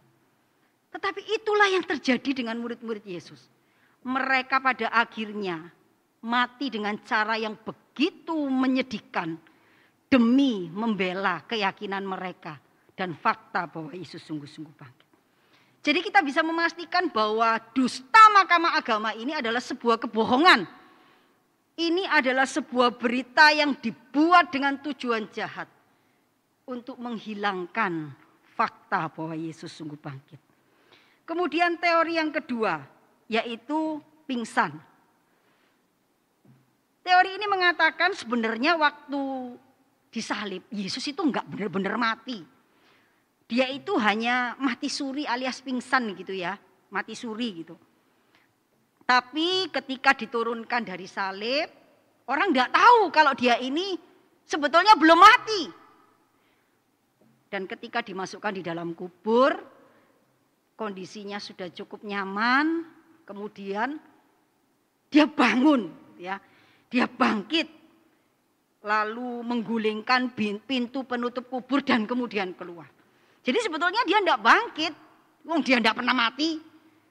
Tetapi 0.89 1.21
itulah 1.41 1.69
yang 1.69 1.85
terjadi 1.85 2.41
dengan 2.41 2.57
murid-murid 2.57 3.05
Yesus. 3.05 3.49
Mereka 4.01 4.61
pada 4.61 4.89
akhirnya 4.89 5.69
mati 6.25 6.71
dengan 6.73 6.99
cara 7.05 7.39
yang 7.39 7.55
begitu 7.55 8.35
menyedihkan 8.35 9.39
demi 10.09 10.67
membela 10.71 11.45
keyakinan 11.45 12.03
mereka 12.03 12.57
dan 12.97 13.15
fakta 13.15 13.69
bahwa 13.69 13.93
Yesus 13.95 14.23
sungguh-sungguh 14.25 14.75
bangkit. 14.75 15.07
Jadi 15.79 15.99
kita 16.03 16.19
bisa 16.19 16.43
memastikan 16.43 17.07
bahwa 17.07 17.55
dusta 17.71 18.23
Mahkamah 18.35 18.75
Agama 18.75 19.15
ini 19.15 19.31
adalah 19.31 19.63
sebuah 19.63 19.95
kebohongan 19.95 20.79
ini 21.79 22.03
adalah 22.03 22.43
sebuah 22.43 22.99
berita 22.99 23.55
yang 23.55 23.79
dibuat 23.79 24.51
dengan 24.51 24.83
tujuan 24.83 25.31
jahat 25.31 25.71
untuk 26.67 26.99
menghilangkan 26.99 28.11
fakta 28.43 29.07
bahwa 29.07 29.31
Yesus 29.31 29.71
sungguh 29.71 29.95
bangkit. 29.95 30.43
Kemudian 31.23 31.79
teori 31.79 32.19
yang 32.19 32.35
kedua 32.35 32.83
yaitu 33.31 34.03
pingsan. 34.27 34.75
Teori 37.09 37.41
ini 37.41 37.49
mengatakan 37.49 38.13
sebenarnya 38.13 38.77
waktu 38.77 39.17
disalib 40.13 40.61
Yesus 40.69 41.01
itu 41.09 41.25
enggak 41.25 41.41
benar-benar 41.49 41.97
mati. 41.97 42.45
Dia 43.49 43.65
itu 43.65 43.97
hanya 43.97 44.53
mati 44.61 44.93
suri 44.93 45.25
alias 45.25 45.57
pingsan 45.65 46.13
gitu 46.13 46.37
ya, 46.37 46.53
mati 46.93 47.17
suri 47.17 47.65
gitu. 47.65 47.73
Tapi 49.09 49.73
ketika 49.73 50.13
diturunkan 50.13 50.85
dari 50.85 51.09
salib, 51.09 51.65
orang 52.29 52.53
enggak 52.53 52.77
tahu 52.77 53.09
kalau 53.09 53.33
dia 53.33 53.57
ini 53.57 53.97
sebetulnya 54.45 54.93
belum 54.93 55.17
mati. 55.17 55.61
Dan 57.49 57.65
ketika 57.65 58.05
dimasukkan 58.05 58.53
di 58.53 58.61
dalam 58.61 58.93
kubur, 58.93 59.57
kondisinya 60.77 61.41
sudah 61.41 61.73
cukup 61.73 62.05
nyaman, 62.05 62.85
kemudian 63.25 63.97
dia 65.09 65.25
bangun 65.25 65.89
ya. 66.21 66.37
Dia 66.89 67.05
bangkit 67.05 67.79
lalu 68.81 69.46
menggulingkan 69.46 70.34
pintu 70.65 71.05
penutup 71.05 71.46
kubur 71.46 71.86
dan 71.86 72.10
kemudian 72.10 72.55
keluar. 72.58 72.89
Jadi 73.46 73.60
sebetulnya 73.62 74.01
dia 74.08 74.19
tidak 74.19 74.41
bangkit, 74.41 74.93
wong 75.46 75.62
dia 75.62 75.77
tidak 75.77 76.01
pernah 76.01 76.15
mati, 76.15 76.60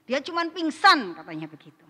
dia 0.03 0.19
cuma 0.19 0.45
pingsan 0.49 1.15
katanya 1.15 1.47
begitu. 1.47 1.85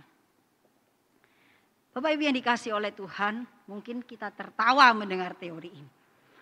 Bapak 1.90 2.16
Ibu 2.16 2.22
yang 2.30 2.38
dikasih 2.38 2.72
oleh 2.78 2.94
Tuhan, 2.94 3.44
mungkin 3.66 4.06
kita 4.06 4.30
tertawa 4.32 4.94
mendengar 4.94 5.34
teori 5.36 5.72
ini. 5.74 5.92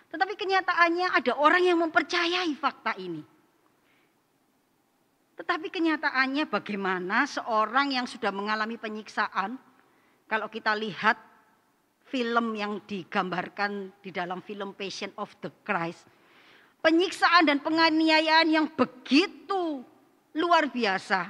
Tetapi 0.08 0.34
kenyataannya 0.36 1.06
ada 1.12 1.32
orang 1.36 1.62
yang 1.64 1.78
mempercayai 1.80 2.52
fakta 2.56 2.96
ini. 3.00 3.20
Tetapi 5.38 5.70
kenyataannya 5.70 6.50
bagaimana 6.50 7.24
seorang 7.28 7.94
yang 7.94 8.10
sudah 8.10 8.34
mengalami 8.34 8.74
penyiksaan, 8.74 9.54
kalau 10.26 10.50
kita 10.50 10.74
lihat 10.74 11.27
film 12.08 12.56
yang 12.56 12.80
digambarkan 12.88 14.00
di 14.00 14.08
dalam 14.08 14.40
film 14.40 14.72
Passion 14.72 15.12
of 15.20 15.28
the 15.44 15.52
Christ. 15.62 16.08
Penyiksaan 16.80 17.44
dan 17.44 17.60
penganiayaan 17.60 18.48
yang 18.48 18.66
begitu 18.72 19.84
luar 20.32 20.72
biasa. 20.72 21.28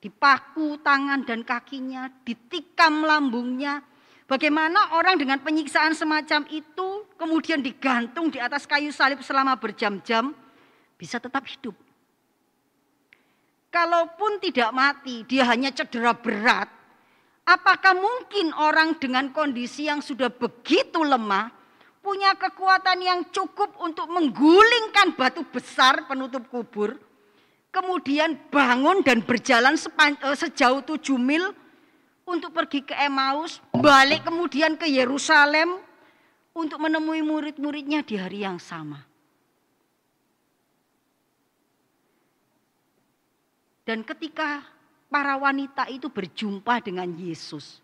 Dipaku 0.00 0.80
tangan 0.80 1.28
dan 1.28 1.44
kakinya, 1.44 2.08
ditikam 2.24 3.04
lambungnya. 3.04 3.84
Bagaimana 4.24 4.96
orang 4.96 5.20
dengan 5.20 5.42
penyiksaan 5.42 5.92
semacam 5.92 6.46
itu 6.48 7.04
kemudian 7.20 7.60
digantung 7.60 8.32
di 8.32 8.40
atas 8.40 8.64
kayu 8.64 8.94
salib 8.94 9.20
selama 9.20 9.58
berjam-jam 9.58 10.32
bisa 10.96 11.20
tetap 11.20 11.44
hidup. 11.44 11.74
Kalaupun 13.70 14.42
tidak 14.42 14.70
mati, 14.74 15.22
dia 15.26 15.46
hanya 15.46 15.70
cedera 15.70 16.10
berat, 16.10 16.66
Apakah 17.50 17.98
mungkin 17.98 18.54
orang 18.54 18.94
dengan 18.94 19.34
kondisi 19.34 19.90
yang 19.90 19.98
sudah 19.98 20.30
begitu 20.30 21.02
lemah 21.02 21.50
punya 21.98 22.38
kekuatan 22.38 23.02
yang 23.02 23.20
cukup 23.34 23.74
untuk 23.82 24.06
menggulingkan 24.06 25.18
batu 25.18 25.42
besar 25.50 26.06
penutup 26.06 26.46
kubur, 26.46 26.94
kemudian 27.74 28.38
bangun 28.54 29.02
dan 29.02 29.26
berjalan 29.26 29.74
eh, 29.74 30.36
sejauh 30.38 30.86
tujuh 30.94 31.18
mil 31.18 31.50
untuk 32.22 32.54
pergi 32.54 32.86
ke 32.86 32.94
Emmaus, 32.94 33.58
balik 33.74 34.22
kemudian 34.22 34.78
ke 34.78 34.86
Yerusalem 34.86 35.82
untuk 36.54 36.78
menemui 36.78 37.18
murid-muridnya 37.26 38.06
di 38.06 38.14
hari 38.14 38.46
yang 38.46 38.62
sama. 38.62 39.02
Dan 43.82 44.06
ketika 44.06 44.62
para 45.10 45.34
wanita 45.36 45.90
itu 45.90 46.06
berjumpa 46.06 46.80
dengan 46.80 47.10
Yesus. 47.18 47.82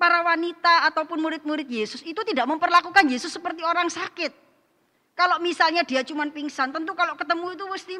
Para 0.00 0.24
wanita 0.26 0.90
ataupun 0.90 1.22
murid-murid 1.22 1.68
Yesus 1.68 2.02
itu 2.02 2.18
tidak 2.26 2.48
memperlakukan 2.50 3.06
Yesus 3.06 3.30
seperti 3.30 3.62
orang 3.62 3.86
sakit. 3.86 4.34
Kalau 5.14 5.38
misalnya 5.38 5.86
dia 5.86 6.02
cuma 6.02 6.26
pingsan, 6.26 6.74
tentu 6.74 6.96
kalau 6.96 7.14
ketemu 7.14 7.54
itu 7.54 7.64
mesti 7.68 7.94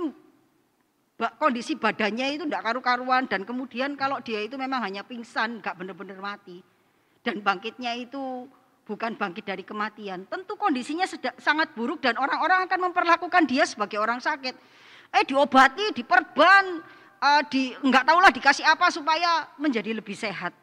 kondisi 1.38 1.79
badannya 1.79 2.35
itu 2.35 2.45
tidak 2.51 2.66
karu-karuan 2.66 3.31
dan 3.31 3.47
kemudian 3.47 3.95
kalau 3.95 4.18
dia 4.18 4.42
itu 4.42 4.59
memang 4.59 4.83
hanya 4.83 5.07
pingsan, 5.07 5.62
nggak 5.62 5.79
benar-benar 5.79 6.18
mati 6.18 6.64
dan 7.23 7.38
bangkitnya 7.38 7.95
itu 7.95 8.51
bukan 8.83 9.14
bangkit 9.14 9.47
dari 9.47 9.62
kematian, 9.62 10.27
tentu 10.27 10.59
kondisinya 10.59 11.07
sangat 11.38 11.71
buruk 11.79 12.03
dan 12.03 12.18
orang-orang 12.18 12.66
akan 12.66 12.90
memperlakukan 12.90 13.47
dia 13.47 13.62
sebagai 13.62 14.03
orang 14.03 14.18
sakit 14.18 14.59
eh 15.12 15.25
diobati, 15.29 15.92
diperban, 15.92 16.81
uh, 17.22 17.42
di 17.46 17.77
nggak 17.77 18.05
tahulah 18.09 18.33
dikasih 18.33 18.64
apa 18.66 18.88
supaya 18.88 19.46
menjadi 19.61 19.92
lebih 19.92 20.16
sehat. 20.16 20.57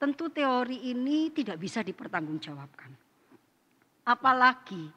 Tentu 0.00 0.26
teori 0.34 0.90
ini 0.90 1.30
tidak 1.30 1.62
bisa 1.62 1.78
dipertanggungjawabkan. 1.86 2.90
Apalagi 4.02 4.90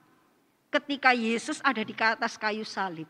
ketika 0.74 1.14
Yesus 1.14 1.62
ada 1.62 1.86
di 1.86 1.94
atas 1.94 2.42
kayu 2.42 2.66
salib. 2.66 3.06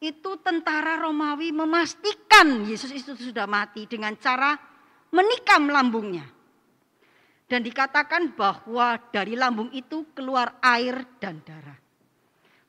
Itu 0.00 0.40
tentara 0.40 1.00
Romawi 1.00 1.52
memastikan 1.52 2.64
Yesus 2.64 2.92
itu 2.92 3.12
sudah 3.16 3.44
mati 3.48 3.84
dengan 3.84 4.16
cara 4.16 4.56
menikam 5.12 5.68
lambungnya. 5.68 6.24
Dan 7.44 7.60
dikatakan 7.60 8.32
bahwa 8.32 8.96
dari 9.12 9.36
lambung 9.36 9.68
itu 9.76 10.08
keluar 10.16 10.56
air 10.64 11.04
dan 11.20 11.44
darah. 11.44 11.83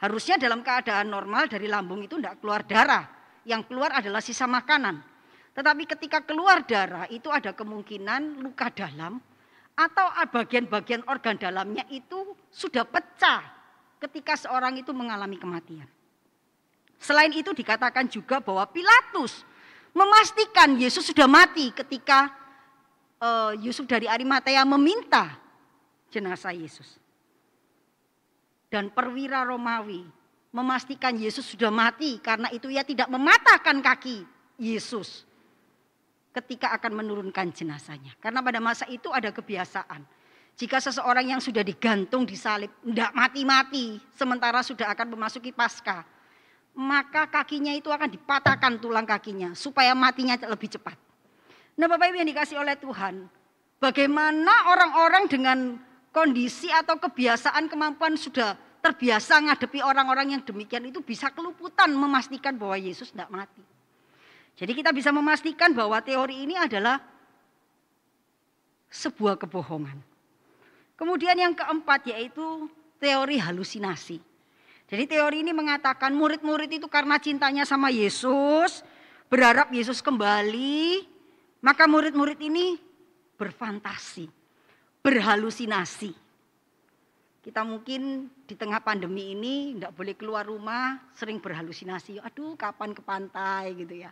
Harusnya 0.06 0.38
dalam 0.38 0.62
keadaan 0.62 1.10
normal 1.10 1.50
dari 1.50 1.66
lambung 1.66 2.06
itu 2.06 2.22
tidak 2.22 2.38
keluar 2.38 2.62
darah. 2.62 3.10
Yang 3.42 3.74
keluar 3.74 3.90
adalah 3.90 4.22
sisa 4.22 4.46
makanan. 4.46 5.02
Tetapi 5.58 5.84
ketika 5.98 6.22
keluar 6.22 6.62
darah 6.62 7.10
itu 7.10 7.26
ada 7.34 7.58
kemungkinan 7.58 8.46
luka 8.46 8.70
dalam 8.70 9.18
atau 9.74 10.06
bagian-bagian 10.30 11.02
organ 11.10 11.42
dalamnya 11.42 11.90
itu 11.90 12.38
sudah 12.54 12.86
pecah 12.86 13.42
ketika 13.98 14.38
seorang 14.38 14.78
itu 14.78 14.94
mengalami 14.94 15.42
kematian. 15.42 15.90
Selain 17.02 17.34
itu 17.34 17.50
dikatakan 17.50 18.06
juga 18.06 18.38
bahwa 18.38 18.62
Pilatus 18.70 19.42
memastikan 19.90 20.78
Yesus 20.78 21.10
sudah 21.10 21.26
mati 21.26 21.74
ketika 21.74 22.30
uh, 23.18 23.58
Yusuf 23.58 23.90
dari 23.90 24.06
Arimatea 24.06 24.62
meminta 24.70 25.34
jenazah 26.14 26.54
Yesus 26.54 27.02
dan 28.76 28.92
perwira 28.92 29.48
Romawi 29.48 30.04
memastikan 30.52 31.16
Yesus 31.16 31.48
sudah 31.48 31.72
mati 31.72 32.20
karena 32.20 32.52
itu 32.52 32.68
ia 32.68 32.84
tidak 32.84 33.08
mematahkan 33.08 33.80
kaki 33.80 34.28
Yesus 34.60 35.24
ketika 36.36 36.76
akan 36.76 37.00
menurunkan 37.00 37.56
jenazahnya. 37.56 38.12
Karena 38.20 38.44
pada 38.44 38.60
masa 38.60 38.84
itu 38.92 39.08
ada 39.16 39.32
kebiasaan. 39.32 40.04
Jika 40.60 40.84
seseorang 40.84 41.32
yang 41.32 41.40
sudah 41.40 41.64
digantung 41.64 42.28
di 42.28 42.36
salib 42.36 42.68
tidak 42.84 43.16
mati-mati 43.16 43.96
sementara 44.12 44.60
sudah 44.60 44.92
akan 44.92 45.16
memasuki 45.16 45.56
pasca, 45.56 46.04
maka 46.76 47.32
kakinya 47.32 47.72
itu 47.72 47.88
akan 47.88 48.12
dipatahkan 48.12 48.84
tulang 48.84 49.08
kakinya 49.08 49.56
supaya 49.56 49.96
matinya 49.96 50.36
lebih 50.52 50.68
cepat. 50.76 51.00
Nah 51.80 51.88
Bapak 51.88 52.12
Ibu 52.12 52.20
yang 52.20 52.28
dikasih 52.28 52.60
oleh 52.60 52.76
Tuhan, 52.76 53.32
bagaimana 53.80 54.68
orang-orang 54.68 55.24
dengan 55.32 55.60
kondisi 56.16 56.72
atau 56.72 56.96
kebiasaan 56.96 57.68
kemampuan 57.68 58.16
sudah 58.16 58.65
terbiasa 58.86 59.42
ngadepi 59.42 59.82
orang-orang 59.82 60.38
yang 60.38 60.42
demikian 60.46 60.86
itu 60.86 61.02
bisa 61.02 61.34
keluputan 61.34 61.90
memastikan 61.90 62.54
bahwa 62.54 62.78
Yesus 62.78 63.10
tidak 63.10 63.34
mati. 63.34 63.66
Jadi 64.54 64.78
kita 64.78 64.94
bisa 64.94 65.10
memastikan 65.10 65.74
bahwa 65.74 65.98
teori 66.06 66.46
ini 66.46 66.54
adalah 66.54 67.02
sebuah 68.94 69.42
kebohongan. 69.42 69.98
Kemudian 70.94 71.34
yang 71.34 71.58
keempat 71.58 72.06
yaitu 72.14 72.70
teori 73.02 73.42
halusinasi. 73.42 74.22
Jadi 74.86 75.04
teori 75.10 75.42
ini 75.42 75.50
mengatakan 75.50 76.14
murid-murid 76.14 76.70
itu 76.70 76.86
karena 76.86 77.18
cintanya 77.18 77.66
sama 77.66 77.90
Yesus, 77.90 78.86
berharap 79.26 79.74
Yesus 79.74 79.98
kembali, 79.98 81.10
maka 81.66 81.90
murid-murid 81.90 82.38
ini 82.38 82.78
berfantasi, 83.34 84.30
berhalusinasi. 85.02 86.25
Kita 87.46 87.62
mungkin 87.62 88.26
di 88.42 88.58
tengah 88.58 88.82
pandemi 88.82 89.38
ini 89.38 89.78
tidak 89.78 89.94
boleh 89.94 90.18
keluar 90.18 90.50
rumah, 90.50 90.98
sering 91.14 91.38
berhalusinasi. 91.38 92.18
Aduh, 92.18 92.58
kapan 92.58 92.98
ke 92.98 93.06
pantai 93.06 93.78
gitu 93.78 94.02
ya. 94.02 94.10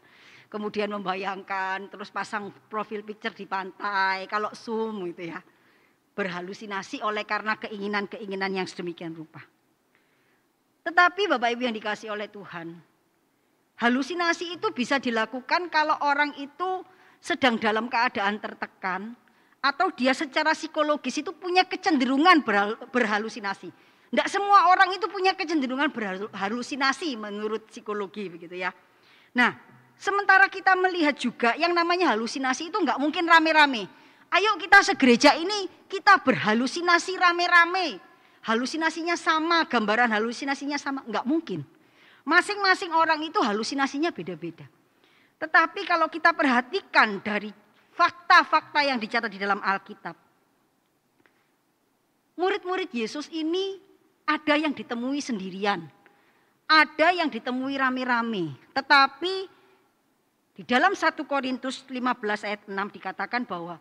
Kemudian 0.53 0.93
membayangkan, 0.93 1.89
terus 1.89 2.13
pasang 2.13 2.53
profil 2.69 3.01
picture 3.01 3.33
di 3.33 3.49
pantai, 3.49 4.29
kalau 4.29 4.53
zoom 4.53 5.09
gitu 5.09 5.33
ya. 5.33 5.41
Berhalusinasi 6.13 7.01
oleh 7.01 7.25
karena 7.25 7.57
keinginan-keinginan 7.57 8.53
yang 8.53 8.69
sedemikian 8.69 9.17
rupa. 9.17 9.41
Tetapi 10.85 11.25
Bapak 11.25 11.57
Ibu 11.57 11.61
yang 11.65 11.73
dikasih 11.73 12.13
oleh 12.13 12.29
Tuhan, 12.29 12.77
Halusinasi 13.81 14.61
itu 14.61 14.69
bisa 14.69 15.01
dilakukan 15.01 15.73
kalau 15.73 15.97
orang 16.05 16.37
itu 16.37 16.85
sedang 17.17 17.57
dalam 17.57 17.89
keadaan 17.89 18.37
tertekan 18.37 19.17
atau 19.63 19.87
dia 19.95 20.11
secara 20.11 20.51
psikologis 20.51 21.23
itu 21.23 21.31
punya 21.31 21.63
kecenderungan 21.63 22.43
berhalusinasi. 22.91 23.71
Tidak 24.11 24.27
semua 24.27 24.67
orang 24.67 24.91
itu 24.91 25.07
punya 25.07 25.31
kecenderungan 25.31 25.87
berhalusinasi 25.89 27.15
menurut 27.15 27.71
psikologi 27.71 28.27
begitu 28.27 28.59
ya. 28.59 28.75
Nah, 29.31 29.55
sementara 29.95 30.51
kita 30.51 30.75
melihat 30.75 31.15
juga 31.15 31.55
yang 31.55 31.71
namanya 31.71 32.11
halusinasi 32.11 32.69
itu 32.69 32.77
nggak 32.77 32.99
mungkin 32.99 33.23
rame-rame. 33.23 33.87
Ayo 34.35 34.53
kita 34.59 34.83
segereja 34.83 35.33
ini 35.39 35.71
kita 35.87 36.19
berhalusinasi 36.19 37.15
rame-rame. 37.15 37.97
Halusinasinya 38.43 39.15
sama, 39.15 39.63
gambaran 39.63 40.11
halusinasinya 40.11 40.75
sama, 40.75 40.99
nggak 41.07 41.23
mungkin. 41.23 41.63
Masing-masing 42.27 42.91
orang 42.91 43.23
itu 43.23 43.39
halusinasinya 43.39 44.11
beda-beda. 44.11 44.67
Tetapi 45.39 45.87
kalau 45.87 46.11
kita 46.11 46.35
perhatikan 46.35 47.23
dari 47.23 47.62
fakta-fakta 47.93 48.81
yang 48.85 48.97
dicatat 48.97 49.29
di 49.29 49.39
dalam 49.39 49.61
Alkitab. 49.61 50.17
Murid-murid 52.33 52.89
Yesus 52.89 53.29
ini 53.29 53.77
ada 54.25 54.57
yang 54.57 54.73
ditemui 54.73 55.21
sendirian. 55.21 55.85
Ada 56.65 57.13
yang 57.13 57.29
ditemui 57.29 57.77
rame-rame. 57.77 58.57
Tetapi 58.73 59.33
di 60.57 60.63
dalam 60.65 60.97
1 60.97 61.13
Korintus 61.29 61.85
15 61.85 62.47
ayat 62.49 62.61
6 62.65 62.73
dikatakan 62.97 63.45
bahwa 63.45 63.77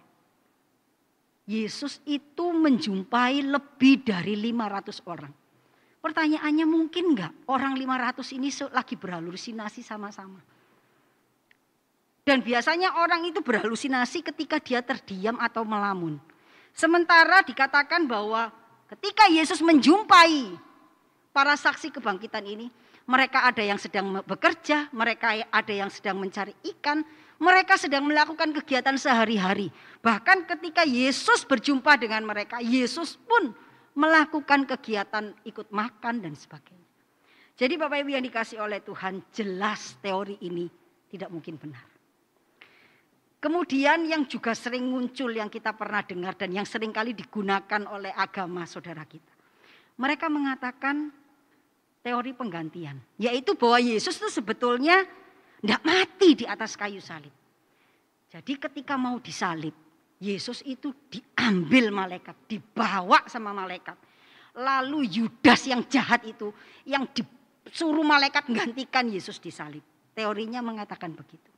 Yesus 1.48 1.98
itu 2.04 2.52
menjumpai 2.52 3.42
lebih 3.42 4.04
dari 4.04 4.36
500 4.36 5.02
orang. 5.08 5.32
Pertanyaannya 6.02 6.66
mungkin 6.66 7.14
enggak 7.14 7.32
orang 7.46 7.78
500 7.78 8.36
ini 8.36 8.50
lagi 8.74 8.94
berhalusinasi 8.98 9.80
sama-sama. 9.86 10.51
Dan 12.22 12.38
biasanya 12.38 13.02
orang 13.02 13.26
itu 13.26 13.42
berhalusinasi 13.42 14.22
ketika 14.22 14.62
dia 14.62 14.78
terdiam 14.78 15.34
atau 15.42 15.66
melamun. 15.66 16.22
Sementara 16.70 17.42
dikatakan 17.42 18.06
bahwa 18.06 18.54
ketika 18.94 19.26
Yesus 19.26 19.58
menjumpai 19.58 20.54
para 21.34 21.58
saksi 21.58 21.90
kebangkitan 21.90 22.46
ini, 22.46 22.70
mereka 23.10 23.42
ada 23.42 23.58
yang 23.58 23.74
sedang 23.74 24.22
bekerja, 24.22 24.86
mereka 24.94 25.34
ada 25.50 25.72
yang 25.74 25.90
sedang 25.90 26.22
mencari 26.22 26.54
ikan, 26.78 27.02
mereka 27.42 27.74
sedang 27.74 28.06
melakukan 28.06 28.54
kegiatan 28.62 28.94
sehari-hari. 28.94 29.74
Bahkan 29.98 30.46
ketika 30.46 30.86
Yesus 30.86 31.42
berjumpa 31.42 31.98
dengan 31.98 32.22
mereka, 32.22 32.62
Yesus 32.62 33.18
pun 33.18 33.50
melakukan 33.98 34.62
kegiatan 34.64 35.34
ikut 35.42 35.74
makan 35.74 36.22
dan 36.22 36.38
sebagainya. 36.38 36.86
Jadi 37.58 37.74
Bapak 37.76 37.98
Ibu 38.06 38.10
yang 38.14 38.24
dikasih 38.24 38.62
oleh 38.62 38.80
Tuhan 38.80 39.20
jelas 39.34 39.98
teori 39.98 40.38
ini 40.46 40.70
tidak 41.10 41.28
mungkin 41.28 41.60
benar. 41.60 41.91
Kemudian 43.42 44.06
yang 44.06 44.22
juga 44.30 44.54
sering 44.54 44.86
muncul 44.86 45.34
yang 45.34 45.50
kita 45.50 45.74
pernah 45.74 46.06
dengar 46.06 46.38
dan 46.38 46.54
yang 46.54 46.62
sering 46.62 46.94
kali 46.94 47.10
digunakan 47.10 47.82
oleh 47.90 48.14
agama 48.14 48.62
saudara 48.70 49.02
kita. 49.02 49.34
Mereka 49.98 50.30
mengatakan 50.30 51.10
teori 52.06 52.38
penggantian. 52.38 53.02
Yaitu 53.18 53.58
bahwa 53.58 53.82
Yesus 53.82 54.14
itu 54.22 54.30
sebetulnya 54.30 55.02
tidak 55.58 55.82
mati 55.82 56.38
di 56.38 56.46
atas 56.46 56.78
kayu 56.78 57.02
salib. 57.02 57.34
Jadi 58.30 58.62
ketika 58.62 58.94
mau 58.94 59.18
disalib, 59.18 59.74
Yesus 60.22 60.62
itu 60.62 60.94
diambil 61.10 61.90
malaikat, 61.90 62.38
dibawa 62.46 63.26
sama 63.26 63.50
malaikat. 63.50 63.98
Lalu 64.54 65.18
Yudas 65.18 65.66
yang 65.66 65.82
jahat 65.90 66.22
itu 66.24 66.54
yang 66.86 67.10
disuruh 67.10 68.06
malaikat 68.06 68.46
gantikan 68.54 69.10
Yesus 69.10 69.42
disalib. 69.42 69.82
Teorinya 70.14 70.62
mengatakan 70.62 71.10
begitu. 71.10 71.51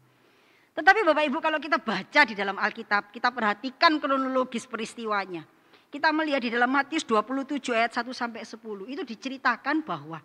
Tetapi 0.74 1.00
Bapak 1.06 1.24
Ibu 1.30 1.38
kalau 1.38 1.62
kita 1.62 1.78
baca 1.78 2.20
di 2.26 2.34
dalam 2.34 2.58
Alkitab, 2.58 3.14
kita 3.14 3.30
perhatikan 3.30 4.02
kronologis 4.02 4.66
peristiwanya. 4.66 5.46
Kita 5.87 6.10
melihat 6.10 6.42
di 6.42 6.50
dalam 6.50 6.66
Matius 6.66 7.06
27 7.06 7.70
ayat 7.70 7.94
1 7.94 8.10
sampai 8.10 8.42
10 8.42 8.58
itu 8.90 9.02
diceritakan 9.06 9.87
bahwa 9.87 10.18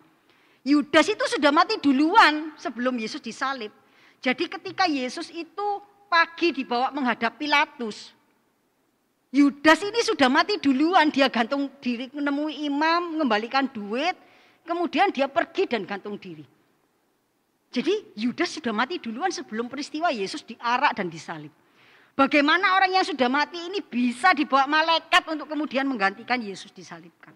Yudas 0.66 1.06
itu 1.06 1.24
sudah 1.30 1.54
mati 1.54 1.78
duluan 1.78 2.52
sebelum 2.58 2.98
Yesus 2.98 3.22
disalib. 3.22 3.70
Jadi 4.18 4.50
ketika 4.50 4.84
Yesus 4.90 5.30
itu 5.30 5.66
pagi 6.10 6.50
dibawa 6.50 6.90
menghadap 6.90 7.38
Pilatus, 7.38 8.12
Yudas 9.30 9.78
ini 9.86 10.02
sudah 10.02 10.26
mati 10.26 10.58
duluan, 10.58 11.06
dia 11.14 11.30
gantung 11.30 11.70
diri 11.78 12.10
menemui 12.10 12.66
imam, 12.66 13.14
mengembalikan 13.14 13.70
duit, 13.70 14.18
kemudian 14.66 15.14
dia 15.14 15.30
pergi 15.30 15.70
dan 15.70 15.86
gantung 15.86 16.18
diri. 16.18 16.42
Jadi 17.70 18.18
Yudas 18.18 18.50
sudah 18.58 18.74
mati 18.74 18.98
duluan 18.98 19.30
sebelum 19.30 19.70
peristiwa 19.70 20.10
Yesus 20.10 20.42
diarak 20.42 20.98
dan 20.98 21.06
disalib. 21.06 21.54
Bagaimana 22.18 22.74
orang 22.74 22.98
yang 22.98 23.06
sudah 23.06 23.30
mati 23.30 23.56
ini 23.56 23.78
bisa 23.78 24.34
dibawa 24.34 24.66
malaikat 24.66 25.22
untuk 25.30 25.46
kemudian 25.46 25.86
menggantikan 25.86 26.42
Yesus 26.42 26.74
disalibkan. 26.74 27.32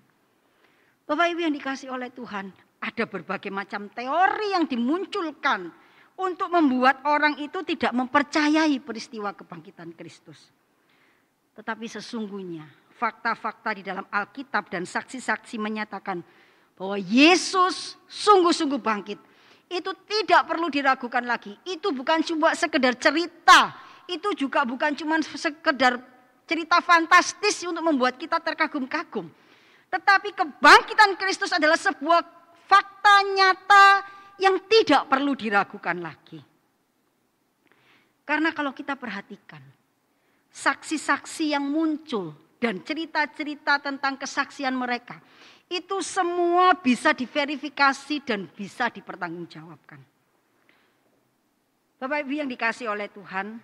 Bapak 1.06 1.30
Ibu 1.30 1.40
yang 1.46 1.54
dikasih 1.54 1.94
oleh 1.94 2.10
Tuhan, 2.10 2.50
ada 2.82 3.04
berbagai 3.06 3.54
macam 3.54 3.86
teori 3.94 4.52
yang 4.52 4.66
dimunculkan 4.66 5.70
untuk 6.18 6.50
membuat 6.50 7.06
orang 7.06 7.38
itu 7.38 7.62
tidak 7.62 7.94
mempercayai 7.94 8.74
peristiwa 8.82 9.30
kebangkitan 9.32 9.94
Kristus. 9.94 10.50
Tetapi 11.54 11.86
sesungguhnya 11.86 12.66
fakta-fakta 12.98 13.70
di 13.78 13.82
dalam 13.86 14.06
Alkitab 14.10 14.70
dan 14.70 14.82
saksi-saksi 14.82 15.56
menyatakan 15.62 16.22
bahwa 16.74 16.98
Yesus 16.98 17.94
sungguh-sungguh 18.10 18.82
bangkit. 18.82 19.18
Itu 19.68 19.96
tidak 20.04 20.44
perlu 20.46 20.68
diragukan 20.68 21.24
lagi. 21.24 21.56
Itu 21.64 21.90
bukan 21.90 22.20
cuma 22.22 22.52
sekedar 22.52 22.94
cerita. 23.00 23.74
Itu 24.04 24.36
juga 24.36 24.62
bukan 24.68 24.92
cuma 24.92 25.18
sekedar 25.24 25.98
cerita 26.44 26.78
fantastis 26.84 27.64
untuk 27.64 27.80
membuat 27.80 28.20
kita 28.20 28.36
terkagum-kagum. 28.40 29.26
Tetapi 29.88 30.28
kebangkitan 30.36 31.16
Kristus 31.16 31.50
adalah 31.54 31.80
sebuah 31.80 32.20
fakta 32.68 33.14
nyata 33.32 33.86
yang 34.42 34.58
tidak 34.68 35.08
perlu 35.08 35.32
diragukan 35.38 35.96
lagi. 36.02 36.42
Karena 38.24 38.50
kalau 38.56 38.72
kita 38.72 38.96
perhatikan, 38.96 39.60
saksi-saksi 40.48 41.52
yang 41.52 41.64
muncul 41.64 42.32
dan 42.56 42.80
cerita-cerita 42.80 43.84
tentang 43.84 44.16
kesaksian 44.16 44.72
mereka 44.72 45.20
itu 45.68 45.96
semua 46.04 46.76
bisa 46.76 47.16
diverifikasi 47.16 48.16
dan 48.22 48.46
bisa 48.52 48.88
dipertanggungjawabkan. 48.92 50.00
Bapak 51.98 52.18
Ibu 52.26 52.32
yang 52.44 52.50
dikasih 52.50 52.92
oleh 52.92 53.08
Tuhan, 53.08 53.58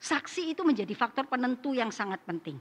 saksi 0.00 0.56
itu 0.56 0.66
menjadi 0.66 0.90
faktor 0.98 1.30
penentu 1.30 1.70
yang 1.70 1.94
sangat 1.94 2.18
penting. 2.26 2.58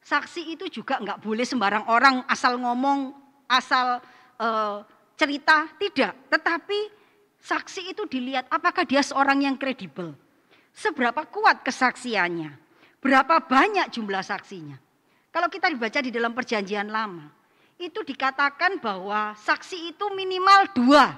Saksi 0.00 0.56
itu 0.56 0.68
juga 0.68 1.00
nggak 1.00 1.20
boleh 1.20 1.44
sembarang 1.44 1.88
orang 1.88 2.24
asal 2.28 2.60
ngomong, 2.60 3.12
asal 3.48 4.00
uh, 4.40 4.84
cerita, 5.16 5.68
tidak. 5.80 6.12
Tetapi 6.28 6.78
saksi 7.40 7.92
itu 7.92 8.04
dilihat 8.08 8.48
apakah 8.52 8.84
dia 8.84 9.00
seorang 9.00 9.44
yang 9.44 9.56
kredibel 9.56 10.12
Seberapa 10.70 11.26
kuat 11.26 11.66
kesaksiannya? 11.66 12.54
Berapa 13.00 13.42
banyak 13.42 13.90
jumlah 13.90 14.22
saksinya? 14.22 14.78
Kalau 15.30 15.46
kita 15.46 15.70
dibaca 15.70 15.98
di 16.02 16.10
dalam 16.10 16.34
perjanjian 16.34 16.90
lama, 16.90 17.30
itu 17.78 18.02
dikatakan 18.02 18.82
bahwa 18.82 19.32
saksi 19.38 19.94
itu 19.94 20.04
minimal 20.12 20.68
dua. 20.74 21.14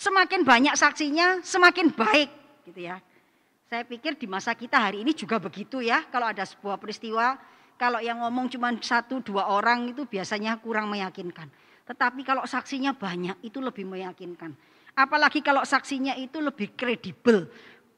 Semakin 0.00 0.42
banyak 0.42 0.74
saksinya, 0.74 1.44
semakin 1.44 1.92
baik, 1.92 2.30
gitu 2.66 2.88
ya. 2.88 2.98
Saya 3.68 3.84
pikir 3.84 4.16
di 4.16 4.24
masa 4.24 4.56
kita 4.56 4.80
hari 4.80 5.04
ini 5.04 5.12
juga 5.12 5.36
begitu 5.36 5.84
ya. 5.84 6.00
Kalau 6.08 6.24
ada 6.24 6.40
sebuah 6.40 6.80
peristiwa, 6.80 7.36
kalau 7.76 8.00
yang 8.00 8.24
ngomong 8.24 8.48
cuma 8.48 8.72
satu 8.80 9.20
dua 9.20 9.52
orang 9.52 9.92
itu 9.92 10.08
biasanya 10.08 10.56
kurang 10.56 10.88
meyakinkan. 10.88 11.52
Tetapi 11.84 12.24
kalau 12.24 12.48
saksinya 12.48 12.96
banyak 12.96 13.36
itu 13.44 13.60
lebih 13.60 13.84
meyakinkan. 13.84 14.56
Apalagi 14.96 15.44
kalau 15.44 15.62
saksinya 15.68 16.16
itu 16.16 16.40
lebih 16.40 16.72
kredibel, 16.74 17.44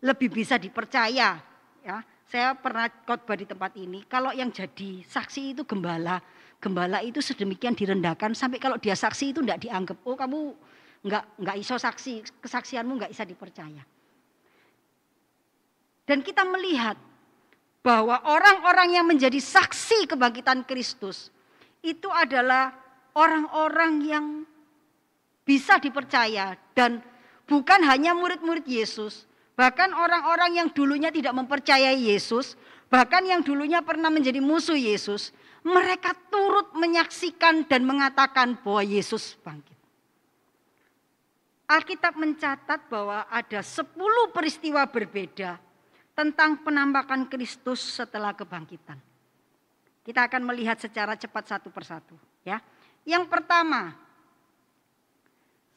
lebih 0.03 0.29
bisa 0.29 0.59
dipercaya. 0.59 1.39
Ya, 1.81 1.97
saya 2.31 2.55
pernah 2.55 2.87
khotbah 2.87 3.35
di 3.35 3.43
tempat 3.43 3.75
ini. 3.75 4.07
Kalau 4.07 4.31
yang 4.31 4.55
jadi 4.55 5.03
saksi 5.03 5.59
itu 5.59 5.67
gembala, 5.67 6.23
gembala 6.63 7.03
itu 7.03 7.19
sedemikian 7.19 7.75
direndahkan 7.75 8.39
sampai 8.39 8.63
kalau 8.63 8.79
dia 8.79 8.95
saksi 8.95 9.35
itu 9.35 9.43
tidak 9.43 9.67
dianggap. 9.67 9.99
Oh 10.07 10.15
kamu 10.15 10.55
nggak 11.03 11.25
nggak 11.43 11.57
iso 11.59 11.75
saksi, 11.75 12.39
kesaksianmu 12.39 12.93
nggak 13.03 13.11
bisa 13.11 13.27
dipercaya. 13.27 13.83
Dan 16.07 16.23
kita 16.23 16.47
melihat 16.47 16.95
bahwa 17.83 18.23
orang-orang 18.23 18.95
yang 18.95 19.07
menjadi 19.11 19.43
saksi 19.43 20.07
kebangkitan 20.15 20.63
Kristus 20.63 21.35
itu 21.83 22.07
adalah 22.15 22.71
orang-orang 23.19 23.93
yang 24.07 24.27
bisa 25.43 25.83
dipercaya 25.83 26.55
dan 26.79 27.03
bukan 27.51 27.81
hanya 27.83 28.15
murid-murid 28.15 28.69
Yesus, 28.71 29.27
Bahkan 29.61 29.93
orang-orang 29.93 30.57
yang 30.57 30.69
dulunya 30.73 31.13
tidak 31.13 31.37
mempercayai 31.37 32.09
Yesus, 32.09 32.57
bahkan 32.89 33.21
yang 33.29 33.45
dulunya 33.45 33.85
pernah 33.85 34.09
menjadi 34.09 34.41
musuh 34.41 34.73
Yesus, 34.73 35.37
mereka 35.61 36.17
turut 36.33 36.73
menyaksikan 36.73 37.69
dan 37.69 37.85
mengatakan 37.85 38.57
bahwa 38.65 38.81
Yesus 38.81 39.37
bangkit. 39.45 39.77
Alkitab 41.69 42.17
mencatat 42.17 42.89
bahwa 42.89 43.29
ada 43.29 43.61
10 43.61 43.85
peristiwa 44.33 44.81
berbeda 44.89 45.61
tentang 46.17 46.65
penampakan 46.65 47.29
Kristus 47.29 47.85
setelah 48.01 48.33
kebangkitan. 48.33 48.97
Kita 50.01 50.25
akan 50.25 50.49
melihat 50.49 50.81
secara 50.81 51.21
cepat 51.21 51.53
satu 51.53 51.69
persatu, 51.69 52.17
ya. 52.49 52.65
Yang 53.05 53.29
pertama, 53.29 53.93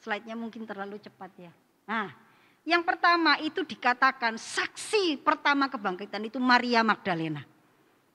slide-nya 0.00 0.32
mungkin 0.40 0.64
terlalu 0.64 0.96
cepat 1.04 1.30
ya. 1.36 1.52
Nah, 1.84 2.24
yang 2.64 2.80
pertama 2.80 3.36
itu 3.44 3.60
dikatakan 3.60 4.40
saksi 4.40 5.20
pertama 5.20 5.68
kebangkitan 5.68 6.24
itu 6.24 6.40
Maria 6.40 6.80
Magdalena. 6.80 7.44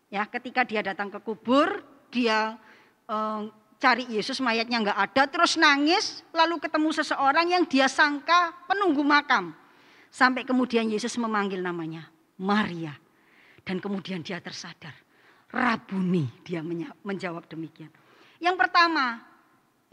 Ya, 0.10 0.26
ketika 0.26 0.66
dia 0.66 0.82
datang 0.82 1.14
ke 1.14 1.22
kubur, 1.22 1.86
dia 2.10 2.58
eh, 3.06 3.42
cari 3.78 4.10
Yesus 4.10 4.42
mayatnya 4.42 4.82
nggak 4.82 5.00
ada, 5.00 5.24
terus 5.30 5.54
nangis, 5.54 6.26
lalu 6.34 6.58
ketemu 6.58 6.90
seseorang 6.98 7.46
yang 7.46 7.64
dia 7.70 7.86
sangka 7.86 8.58
penunggu 8.66 9.06
makam. 9.06 9.54
Sampai 10.10 10.42
kemudian 10.42 10.90
Yesus 10.90 11.14
memanggil 11.22 11.62
namanya 11.62 12.10
Maria. 12.42 12.98
Dan 13.62 13.78
kemudian 13.78 14.26
dia 14.26 14.42
tersadar. 14.42 14.98
Rabuni 15.54 16.26
dia 16.42 16.66
menjawab 17.06 17.46
demikian. 17.46 17.94
Yang 18.42 18.56
pertama, 18.66 19.22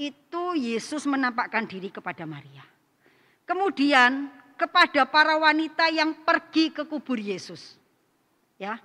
itu 0.01 0.57
Yesus 0.57 1.05
menampakkan 1.05 1.69
diri 1.69 1.93
kepada 1.93 2.25
Maria. 2.25 2.65
Kemudian 3.45 4.33
kepada 4.57 5.05
para 5.05 5.37
wanita 5.37 5.93
yang 5.93 6.17
pergi 6.25 6.73
ke 6.73 6.83
kubur 6.89 7.21
Yesus. 7.21 7.77
Ya. 8.57 8.81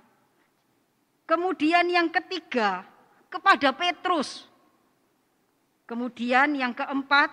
Kemudian 1.24 1.88
yang 1.88 2.12
ketiga 2.12 2.84
kepada 3.32 3.72
Petrus. 3.72 4.44
Kemudian 5.88 6.52
yang 6.56 6.76
keempat 6.76 7.32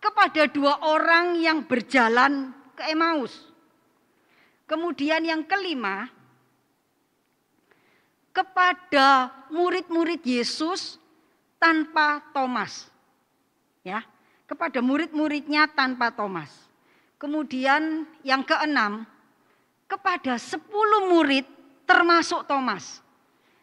kepada 0.00 0.48
dua 0.48 0.80
orang 0.84 1.36
yang 1.40 1.64
berjalan 1.64 2.56
ke 2.72 2.88
Emmaus. 2.88 3.32
Kemudian 4.64 5.20
yang 5.24 5.44
kelima 5.44 6.08
kepada 8.32 9.30
murid-murid 9.52 10.24
Yesus 10.24 10.96
tanpa 11.60 12.24
Thomas. 12.32 12.88
Ya, 13.84 14.00
kepada 14.48 14.80
murid-muridnya 14.80 15.68
tanpa 15.68 16.08
Thomas. 16.08 16.63
Kemudian 17.24 18.04
yang 18.20 18.44
keenam, 18.44 19.08
kepada 19.88 20.36
sepuluh 20.36 21.08
murid 21.08 21.48
termasuk 21.88 22.44
Thomas. 22.44 23.00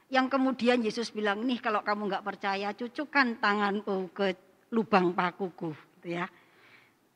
Yang 0.10 0.34
kemudian 0.34 0.82
Yesus 0.82 1.13
bilang, 1.13 1.45
nih 1.45 1.62
kalau 1.62 1.86
kamu 1.86 2.10
nggak 2.10 2.26
percaya, 2.26 2.74
cucukkan 2.74 3.38
tanganku 3.38 4.10
ke 4.17 4.34
lubang 4.74 5.13
pakuku. 5.13 5.78
Gitu 5.78 6.17
ya. 6.17 6.26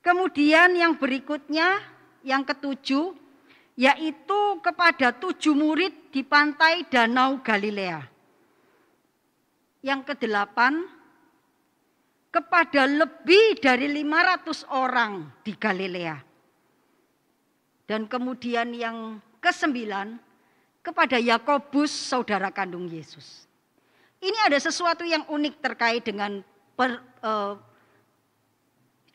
Kemudian 0.05 0.77
yang 0.77 0.93
berikutnya, 1.01 1.81
yang 2.21 2.45
ketujuh, 2.45 3.17
yaitu 3.73 4.41
kepada 4.61 5.17
tujuh 5.17 5.57
murid 5.57 6.13
di 6.13 6.21
pantai 6.21 6.85
Danau 6.85 7.41
Galilea. 7.41 8.05
Yang 9.81 10.13
kedelapan, 10.13 10.85
kepada 12.29 12.85
lebih 12.85 13.57
dari 13.57 13.89
500 13.89 14.61
orang 14.69 15.25
di 15.41 15.57
Galilea. 15.57 16.34
Dan 17.85 18.09
kemudian 18.09 18.73
yang 18.73 19.21
kesembilan 19.37 20.17
kepada 20.81 21.21
Yakobus 21.21 21.89
saudara 21.89 22.49
kandung 22.49 22.89
Yesus. 22.89 23.45
Ini 24.21 24.49
ada 24.49 24.57
sesuatu 24.57 25.05
yang 25.05 25.25
unik 25.29 25.61
terkait 25.61 26.01
dengan 26.01 26.41
per, 26.73 26.97
uh, 27.21 27.57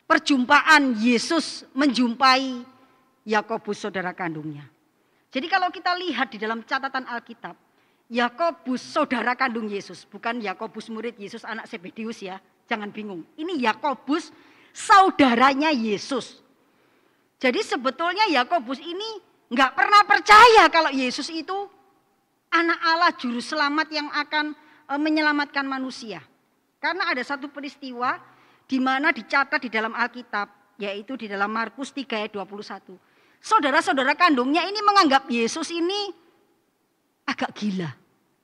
perjumpaan 0.07 0.95
Yesus 0.99 1.67
menjumpai 1.75 2.63
Yakobus 3.27 3.83
saudara 3.83 4.11
kandungnya. 4.11 4.67
Jadi 5.31 5.47
kalau 5.47 5.71
kita 5.71 5.95
lihat 5.95 6.35
di 6.35 6.37
dalam 6.39 6.59
catatan 6.67 7.07
Alkitab, 7.07 7.55
Yakobus 8.11 8.83
saudara 8.83 9.31
kandung 9.39 9.71
Yesus, 9.71 10.03
bukan 10.03 10.43
Yakobus 10.43 10.91
murid 10.91 11.15
Yesus 11.15 11.47
anak 11.47 11.71
Sebedius 11.71 12.19
ya. 12.19 12.43
Jangan 12.67 12.91
bingung. 12.91 13.23
Ini 13.39 13.55
Yakobus 13.71 14.35
saudaranya 14.75 15.71
Yesus. 15.71 16.43
Jadi 17.41 17.65
sebetulnya 17.65 18.29
Yakobus 18.29 18.77
ini 18.77 19.17
nggak 19.49 19.73
pernah 19.73 20.05
percaya 20.05 20.69
kalau 20.69 20.93
Yesus 20.93 21.25
itu 21.33 21.57
anak 22.53 22.79
Allah 22.85 23.11
juru 23.17 23.41
selamat 23.41 23.87
yang 23.89 24.05
akan 24.13 24.53
e, 24.85 24.93
menyelamatkan 25.01 25.65
manusia. 25.65 26.21
Karena 26.77 27.09
ada 27.09 27.25
satu 27.25 27.49
peristiwa 27.49 28.21
di 28.69 28.77
mana 28.77 29.09
dicatat 29.09 29.57
di 29.57 29.73
dalam 29.73 29.97
Alkitab, 29.97 30.77
yaitu 30.77 31.17
di 31.17 31.25
dalam 31.25 31.49
Markus 31.49 31.89
3 31.89 32.29
ayat 32.29 32.31
21. 32.37 32.93
Saudara-saudara 33.41 34.13
kandungnya 34.13 34.61
ini 34.69 34.77
menganggap 34.85 35.25
Yesus 35.25 35.73
ini 35.73 36.13
agak 37.25 37.57
gila, 37.57 37.89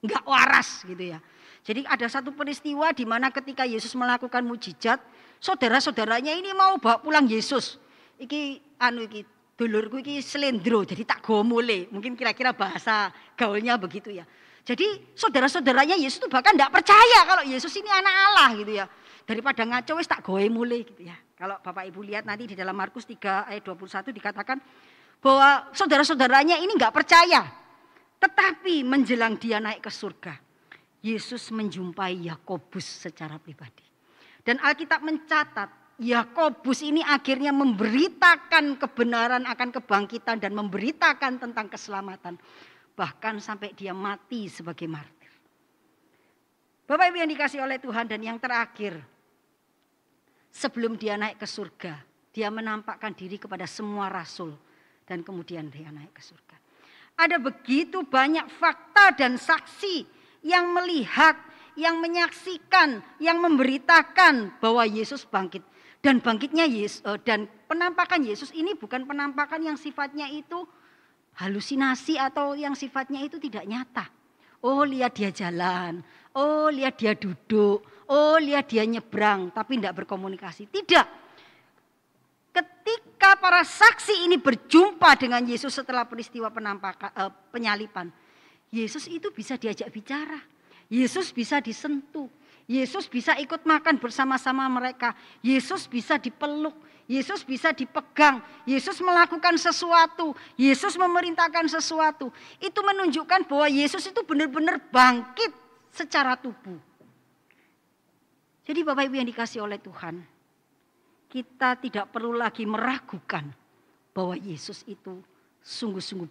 nggak 0.01 0.25
waras 0.25 0.81
gitu 0.89 1.13
ya. 1.13 1.21
Jadi 1.61 1.85
ada 1.85 2.09
satu 2.09 2.33
peristiwa 2.33 2.89
di 2.97 3.05
mana 3.05 3.29
ketika 3.29 3.61
Yesus 3.61 3.93
melakukan 3.93 4.41
mujizat, 4.41 4.97
saudara-saudaranya 5.37 6.33
ini 6.33 6.49
mau 6.57 6.81
bawa 6.81 6.97
pulang 6.97 7.29
Yesus. 7.29 7.77
Iki 8.17 8.41
anu 8.81 9.05
iki 9.05 9.21
dulurku 9.57 10.01
iki 10.01 10.21
selendro, 10.21 10.85
jadi 10.85 11.01
tak 11.05 11.25
gomole. 11.25 11.89
Mungkin 11.89 12.13
kira-kira 12.13 12.53
bahasa 12.53 13.09
gaulnya 13.33 13.77
begitu 13.77 14.13
ya. 14.13 14.25
Jadi 14.67 15.15
saudara-saudaranya 15.15 15.95
Yesus 15.95 16.19
itu 16.19 16.27
bahkan 16.27 16.51
tidak 16.51 16.75
percaya 16.75 17.23
kalau 17.23 17.43
Yesus 17.47 17.71
ini 17.79 17.87
anak 17.87 18.15
Allah 18.29 18.49
gitu 18.59 18.73
ya. 18.75 18.85
Daripada 19.23 19.63
ngaco 19.63 19.95
wis 19.95 20.07
tak 20.11 20.19
goe 20.23 20.43
mulai 20.51 20.83
gitu 20.83 21.07
ya. 21.07 21.15
Kalau 21.37 21.55
Bapak 21.63 21.87
Ibu 21.87 22.03
lihat 22.03 22.27
nanti 22.27 22.51
di 22.51 22.55
dalam 22.57 22.75
Markus 22.75 23.07
3 23.07 23.47
ayat 23.47 23.63
21 23.63 24.11
dikatakan 24.11 24.57
bahwa 25.23 25.71
saudara-saudaranya 25.71 26.59
ini 26.59 26.75
nggak 26.75 26.93
percaya. 26.93 27.47
Tetapi 28.17 28.81
menjelang 28.81 29.37
dia 29.37 29.61
naik 29.61 29.85
ke 29.85 29.91
surga, 29.93 30.33
Yesus 31.05 31.53
menjumpai 31.53 32.25
Yakobus 32.25 33.05
secara 33.07 33.37
pribadi. 33.37 33.85
Dan 34.41 34.57
Alkitab 34.57 35.05
mencatat 35.05 35.69
Yakobus 35.97 36.85
ini 36.85 37.01
akhirnya 37.01 37.49
memberitakan 37.49 38.77
kebenaran 38.77 39.49
akan 39.49 39.69
kebangkitan 39.81 40.37
dan 40.37 40.53
memberitakan 40.53 41.41
tentang 41.41 41.65
keselamatan. 41.73 42.37
Bahkan 42.93 43.41
sampai 43.41 43.73
dia 43.73 43.97
mati 43.97 44.45
sebagai 44.45 44.85
martir. 44.85 45.33
Bapak 46.85 47.09
Ibu 47.09 47.17
yang 47.17 47.31
dikasih 47.33 47.65
oleh 47.65 47.81
Tuhan 47.81 48.05
dan 48.05 48.21
yang 48.21 48.37
terakhir. 48.37 49.01
Sebelum 50.53 50.97
dia 50.97 51.17
naik 51.17 51.41
ke 51.41 51.45
surga, 51.49 51.93
dia 52.33 52.49
menampakkan 52.53 53.13
diri 53.13 53.41
kepada 53.41 53.65
semua 53.65 54.09
rasul 54.09 54.53
dan 55.05 55.21
kemudian 55.25 55.69
dia 55.69 55.89
naik 55.89 56.13
ke 56.13 56.21
surga. 56.21 56.57
Ada 57.17 57.41
begitu 57.41 58.05
banyak 58.05 58.45
fakta 58.61 59.17
dan 59.17 59.41
saksi 59.41 60.05
yang 60.45 60.69
melihat, 60.69 61.33
yang 61.73 61.97
menyaksikan, 61.97 63.01
yang 63.17 63.41
memberitakan 63.41 64.61
bahwa 64.61 64.85
Yesus 64.85 65.25
bangkit. 65.25 65.65
Dan 65.97 66.21
bangkitnya 66.21 66.69
Yesus 66.69 67.01
eh, 67.03 67.19
dan 67.25 67.49
penampakan 67.65 68.21
Yesus 68.21 68.53
ini 68.53 68.77
bukan 68.77 69.03
penampakan 69.03 69.65
yang 69.65 69.77
sifatnya 69.77 70.29
itu 70.29 70.63
halusinasi 71.37 72.17
atau 72.17 72.57
yang 72.57 72.73
sifatnya 72.73 73.21
itu 73.21 73.37
tidak 73.37 73.65
nyata. 73.65 74.05
Oh 74.65 74.81
lihat 74.81 75.13
dia 75.13 75.29
jalan, 75.29 76.01
oh 76.33 76.69
lihat 76.73 76.97
dia 76.97 77.13
duduk, 77.13 77.85
oh 78.09 78.37
lihat 78.41 78.73
dia 78.73 78.85
nyebrang 78.85 79.53
tapi 79.53 79.77
tidak 79.77 80.01
berkomunikasi. 80.05 80.65
Tidak. 80.65 81.07
Ketika 82.49 83.37
para 83.37 83.61
saksi 83.61 84.25
ini 84.25 84.41
berjumpa 84.41 85.13
dengan 85.13 85.45
Yesus 85.45 85.77
setelah 85.77 86.09
peristiwa 86.09 86.49
penampakan, 86.49 87.13
eh, 87.13 87.31
penyalipan, 87.53 88.09
Yesus 88.73 89.05
itu 89.07 89.29
bisa 89.29 89.55
diajak 89.61 89.93
bicara. 89.93 90.41
Yesus 90.87 91.29
bisa 91.35 91.59
disentuh. 91.59 92.27
Yesus 92.67 93.07
bisa 93.07 93.31
ikut 93.39 93.63
makan 93.63 93.95
bersama-sama 93.95 94.67
mereka. 94.67 95.15
Yesus 95.39 95.87
bisa 95.87 96.19
dipeluk. 96.19 96.75
Yesus 97.07 97.47
bisa 97.47 97.71
dipegang. 97.71 98.43
Yesus 98.67 98.99
melakukan 98.99 99.55
sesuatu. 99.55 100.35
Yesus 100.59 100.99
memerintahkan 100.99 101.71
sesuatu. 101.71 102.27
Itu 102.59 102.83
menunjukkan 102.83 103.47
bahwa 103.47 103.71
Yesus 103.71 104.11
itu 104.11 104.19
benar-benar 104.27 104.83
bangkit 104.91 105.55
secara 105.95 106.35
tubuh. 106.35 106.75
Jadi 108.67 108.83
Bapak 108.83 109.07
Ibu 109.07 109.15
yang 109.15 109.29
dikasih 109.31 109.63
oleh 109.63 109.79
Tuhan. 109.79 110.19
Kita 111.31 111.79
tidak 111.79 112.11
perlu 112.11 112.35
lagi 112.35 112.67
meragukan 112.67 113.47
bahwa 114.11 114.35
Yesus 114.35 114.83
itu 114.83 115.23
sungguh-sungguh 115.63 116.27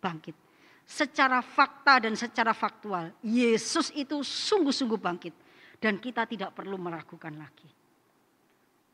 bangkit 0.00 0.36
secara 0.84 1.40
fakta 1.40 2.04
dan 2.04 2.14
secara 2.14 2.52
faktual, 2.52 3.08
Yesus 3.24 3.88
itu 3.96 4.20
sungguh-sungguh 4.20 5.00
bangkit. 5.00 5.32
Dan 5.78 6.00
kita 6.00 6.24
tidak 6.24 6.54
perlu 6.56 6.80
meragukan 6.80 7.34
lagi. 7.34 7.68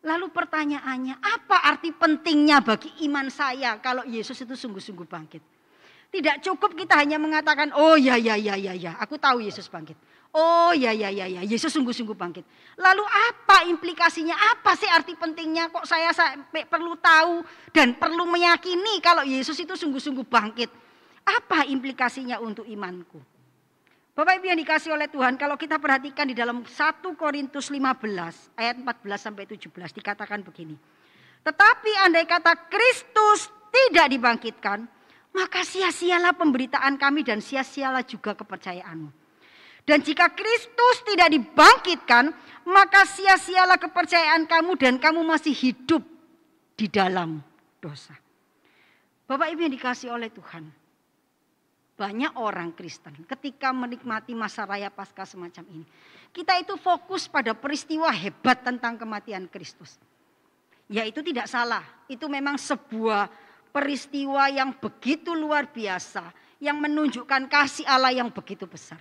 Lalu 0.00 0.32
pertanyaannya, 0.32 1.20
apa 1.20 1.68
arti 1.68 1.92
pentingnya 1.92 2.64
bagi 2.64 2.88
iman 3.04 3.28
saya 3.28 3.76
kalau 3.84 4.00
Yesus 4.08 4.40
itu 4.40 4.56
sungguh-sungguh 4.56 5.04
bangkit? 5.04 5.44
Tidak 6.10 6.42
cukup 6.42 6.74
kita 6.74 6.98
hanya 6.98 7.20
mengatakan, 7.20 7.70
oh 7.76 7.94
ya 7.94 8.16
ya 8.16 8.34
ya 8.34 8.56
ya 8.56 8.74
ya, 8.74 8.96
aku 8.96 9.20
tahu 9.20 9.44
Yesus 9.44 9.68
bangkit. 9.68 9.94
Oh 10.30 10.70
ya 10.70 10.94
ya 10.94 11.10
ya 11.10 11.26
ya, 11.26 11.42
Yesus 11.42 11.74
sungguh-sungguh 11.74 12.14
bangkit. 12.14 12.46
Lalu 12.78 13.02
apa 13.02 13.66
implikasinya? 13.66 14.34
Apa 14.54 14.78
sih 14.78 14.86
arti 14.86 15.18
pentingnya 15.18 15.74
kok 15.74 15.82
saya 15.84 16.14
sampai 16.14 16.64
perlu 16.70 16.94
tahu 16.98 17.42
dan 17.74 17.98
perlu 17.98 18.24
meyakini 18.30 19.02
kalau 19.02 19.26
Yesus 19.26 19.58
itu 19.58 19.74
sungguh-sungguh 19.74 20.26
bangkit? 20.26 20.70
Apa 21.26 21.66
implikasinya 21.66 22.38
untuk 22.38 22.64
imanku? 22.64 23.18
Bapak 24.20 24.36
Ibu 24.36 24.52
yang 24.52 24.60
dikasih 24.60 24.92
oleh 24.92 25.08
Tuhan, 25.08 25.40
kalau 25.40 25.56
kita 25.56 25.80
perhatikan 25.80 26.28
di 26.28 26.36
dalam 26.36 26.60
1 26.60 26.68
Korintus 27.16 27.72
15 27.72 28.52
ayat 28.52 28.76
14 28.76 29.16
sampai 29.16 29.48
17 29.48 29.72
dikatakan 29.72 30.44
begini. 30.44 30.76
Tetapi 31.40 31.90
andai 32.04 32.28
kata 32.28 32.68
Kristus 32.68 33.48
tidak 33.72 34.12
dibangkitkan, 34.12 34.84
maka 35.32 35.64
sia-sialah 35.64 36.36
pemberitaan 36.36 37.00
kami 37.00 37.24
dan 37.24 37.40
sia-sialah 37.40 38.04
juga 38.04 38.36
kepercayaanmu. 38.36 39.08
Dan 39.88 40.04
jika 40.04 40.28
Kristus 40.36 41.00
tidak 41.08 41.32
dibangkitkan, 41.32 42.28
maka 42.68 43.08
sia-sialah 43.08 43.80
kepercayaan 43.80 44.44
kamu 44.44 44.76
dan 44.76 45.00
kamu 45.00 45.24
masih 45.24 45.56
hidup 45.56 46.04
di 46.76 46.92
dalam 46.92 47.40
dosa. 47.80 48.12
Bapak 49.24 49.48
Ibu 49.48 49.64
yang 49.64 49.72
dikasih 49.80 50.12
oleh 50.12 50.28
Tuhan. 50.28 50.79
Banyak 52.00 52.40
orang 52.40 52.72
Kristen 52.72 53.12
ketika 53.28 53.76
menikmati 53.76 54.32
masa 54.32 54.64
raya 54.64 54.88
pasca 54.88 55.28
semacam 55.28 55.68
ini. 55.68 55.84
Kita 56.32 56.56
itu 56.56 56.80
fokus 56.80 57.28
pada 57.28 57.52
peristiwa 57.52 58.08
hebat 58.08 58.64
tentang 58.64 58.96
kematian 58.96 59.44
Kristus. 59.52 60.00
Ya 60.88 61.04
itu 61.04 61.20
tidak 61.20 61.44
salah. 61.44 61.84
Itu 62.08 62.24
memang 62.32 62.56
sebuah 62.56 63.28
peristiwa 63.68 64.48
yang 64.48 64.80
begitu 64.80 65.36
luar 65.36 65.68
biasa. 65.68 66.32
Yang 66.56 66.76
menunjukkan 66.88 67.52
kasih 67.52 67.84
Allah 67.84 68.16
yang 68.16 68.32
begitu 68.32 68.64
besar. 68.64 69.00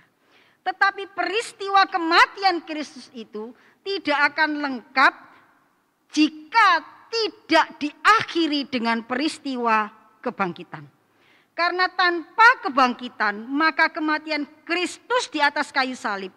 Tetapi 0.60 1.08
peristiwa 1.16 1.88
kematian 1.88 2.60
Kristus 2.68 3.08
itu 3.16 3.56
tidak 3.80 4.36
akan 4.36 4.60
lengkap 4.60 5.14
jika 6.12 6.68
tidak 7.08 7.80
diakhiri 7.80 8.68
dengan 8.68 9.08
peristiwa 9.08 9.88
kebangkitan. 10.20 10.99
Karena 11.60 11.92
tanpa 11.92 12.64
kebangkitan, 12.64 13.44
maka 13.44 13.92
kematian 13.92 14.48
Kristus 14.64 15.28
di 15.28 15.44
atas 15.44 15.68
kayu 15.68 15.92
salib 15.92 16.32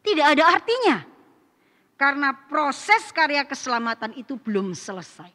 tidak 0.00 0.32
ada 0.32 0.48
artinya. 0.48 1.04
Karena 2.00 2.32
proses 2.32 3.12
karya 3.12 3.44
keselamatan 3.44 4.16
itu 4.16 4.40
belum 4.40 4.72
selesai. 4.72 5.28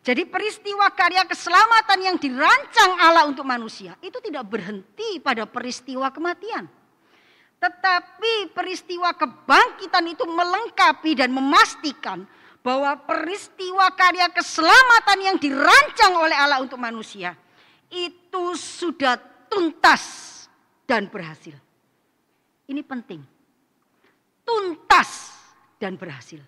Jadi 0.00 0.24
peristiwa 0.24 0.88
karya 0.96 1.28
keselamatan 1.28 2.08
yang 2.08 2.16
dirancang 2.16 2.96
Allah 3.04 3.28
untuk 3.28 3.44
manusia 3.44 4.00
itu 4.00 4.16
tidak 4.24 4.48
berhenti 4.48 5.20
pada 5.20 5.44
peristiwa 5.44 6.08
kematian. 6.08 6.64
Tetapi 7.60 8.48
peristiwa 8.56 9.12
kebangkitan 9.12 10.08
itu 10.08 10.24
melengkapi 10.24 11.12
dan 11.20 11.28
memastikan 11.36 12.24
bahwa 12.64 12.96
peristiwa 13.04 13.92
karya 13.92 14.32
keselamatan 14.32 15.18
yang 15.20 15.36
dirancang 15.36 16.16
oleh 16.16 16.36
Allah 16.36 16.64
untuk 16.64 16.80
manusia 16.80 17.36
itu 17.94 18.44
sudah 18.58 19.14
tuntas 19.46 20.02
dan 20.82 21.06
berhasil. 21.06 21.54
Ini 22.66 22.82
penting. 22.82 23.22
Tuntas 24.42 25.30
dan 25.78 25.94
berhasil. 25.94 26.42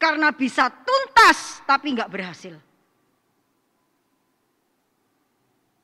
Karena 0.00 0.32
bisa 0.32 0.72
tuntas 0.72 1.60
tapi 1.68 1.92
nggak 1.92 2.08
berhasil. 2.08 2.56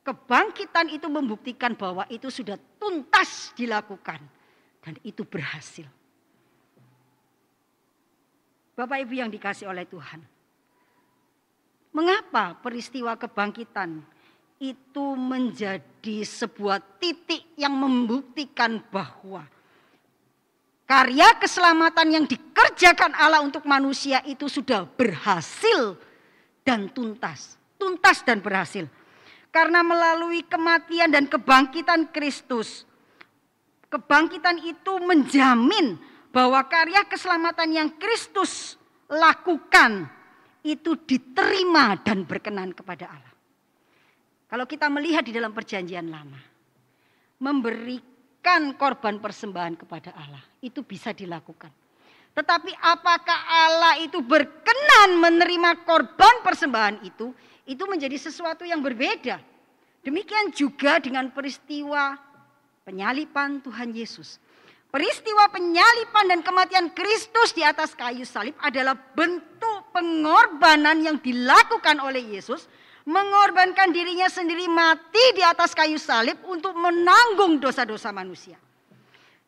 Kebangkitan 0.07 0.87
itu 0.95 1.11
membuktikan 1.11 1.75
bahwa 1.75 2.07
itu 2.09 2.31
sudah 2.31 2.55
tuntas 2.79 3.51
dilakukan 3.59 4.23
dan 4.79 4.95
itu 5.03 5.27
berhasil. 5.27 5.85
Bapak 8.79 9.03
Ibu 9.03 9.15
yang 9.19 9.33
dikasih 9.33 9.67
oleh 9.67 9.83
Tuhan. 9.89 10.23
Mengapa 11.91 12.55
peristiwa 12.61 13.19
kebangkitan 13.19 14.05
itu 14.57 15.07
menjadi 15.15 16.25
sebuah 16.25 16.81
titik 17.01 17.45
yang 17.61 17.77
membuktikan 17.77 18.81
bahwa 18.89 19.45
karya 20.89 21.29
keselamatan 21.37 22.09
yang 22.15 22.25
dikerjakan 22.25 23.13
Allah 23.17 23.45
untuk 23.45 23.69
manusia 23.69 24.25
itu 24.25 24.49
sudah 24.49 24.87
berhasil 24.87 25.99
dan 26.65 26.89
tuntas. 26.91 27.61
Tuntas 27.77 28.25
dan 28.25 28.41
berhasil. 28.41 28.89
Karena 29.53 29.85
melalui 29.85 30.41
kematian 30.41 31.13
dan 31.13 31.29
kebangkitan 31.29 32.09
Kristus, 32.09 32.89
Kebangkitan 33.87 34.59
itu 34.67 34.93
menjamin 34.99 35.95
bahwa 36.35 36.59
karya 36.67 37.07
keselamatan 37.07 37.71
yang 37.71 37.89
Kristus 37.95 38.75
lakukan 39.07 40.11
itu 40.67 40.99
diterima 41.07 41.95
dan 42.03 42.27
berkenan 42.27 42.75
kepada 42.75 43.07
Allah. 43.07 43.35
Kalau 44.47 44.63
kita 44.65 44.87
melihat 44.87 45.27
di 45.27 45.35
dalam 45.35 45.51
perjanjian 45.51 46.07
lama, 46.07 46.39
memberikan 47.43 48.73
korban 48.79 49.19
persembahan 49.19 49.75
kepada 49.75 50.15
Allah 50.15 50.43
itu 50.63 50.87
bisa 50.87 51.11
dilakukan. 51.11 51.71
Tetapi 52.37 52.71
apakah 52.79 53.39
Allah 53.49 53.95
itu 54.05 54.21
berkenan 54.21 55.19
menerima 55.19 55.83
korban 55.89 56.45
persembahan 56.45 57.03
itu? 57.03 57.33
Itu 57.67 57.89
menjadi 57.89 58.15
sesuatu 58.21 58.63
yang 58.63 58.85
berbeda. 58.85 59.41
Demikian 60.05 60.55
juga 60.55 61.03
dengan 61.03 61.33
peristiwa 61.35 62.15
penyalipan 62.87 63.59
Tuhan 63.65 63.91
Yesus. 63.91 64.39
Peristiwa 64.87 65.51
penyalipan 65.51 66.31
dan 66.31 66.41
kematian 66.47 66.87
Kristus 66.95 67.51
di 67.51 67.67
atas 67.67 67.97
kayu 67.99 68.23
salib 68.23 68.55
adalah 68.63 68.95
bentuk 68.95 69.91
pengorbanan 69.91 71.03
yang 71.03 71.19
dilakukan 71.19 71.99
oleh 71.99 72.23
Yesus 72.39 72.71
mengorbankan 73.07 73.95
dirinya 73.95 74.27
sendiri 74.27 74.67
mati 74.67 75.39
di 75.39 75.41
atas 75.41 75.73
kayu 75.73 75.97
salib 75.97 76.43
untuk 76.51 76.75
menanggung 76.75 77.63
dosa-dosa 77.63 78.11
manusia. 78.11 78.59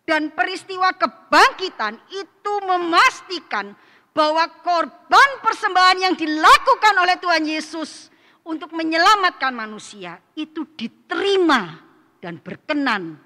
Dan 0.07 0.33
peristiwa 0.33 0.94
kebangkitan 0.97 2.01
itu 2.14 2.53
memastikan 2.64 3.77
bahwa 4.14 4.49
korban 4.64 5.31
persembahan 5.44 5.99
yang 6.09 6.14
dilakukan 6.16 6.94
oleh 6.97 7.21
Tuhan 7.21 7.44
Yesus 7.44 8.09
untuk 8.47 8.73
menyelamatkan 8.73 9.53
manusia 9.53 10.16
itu 10.33 10.64
diterima 10.73 11.77
dan 12.25 12.40
berkenan 12.40 13.21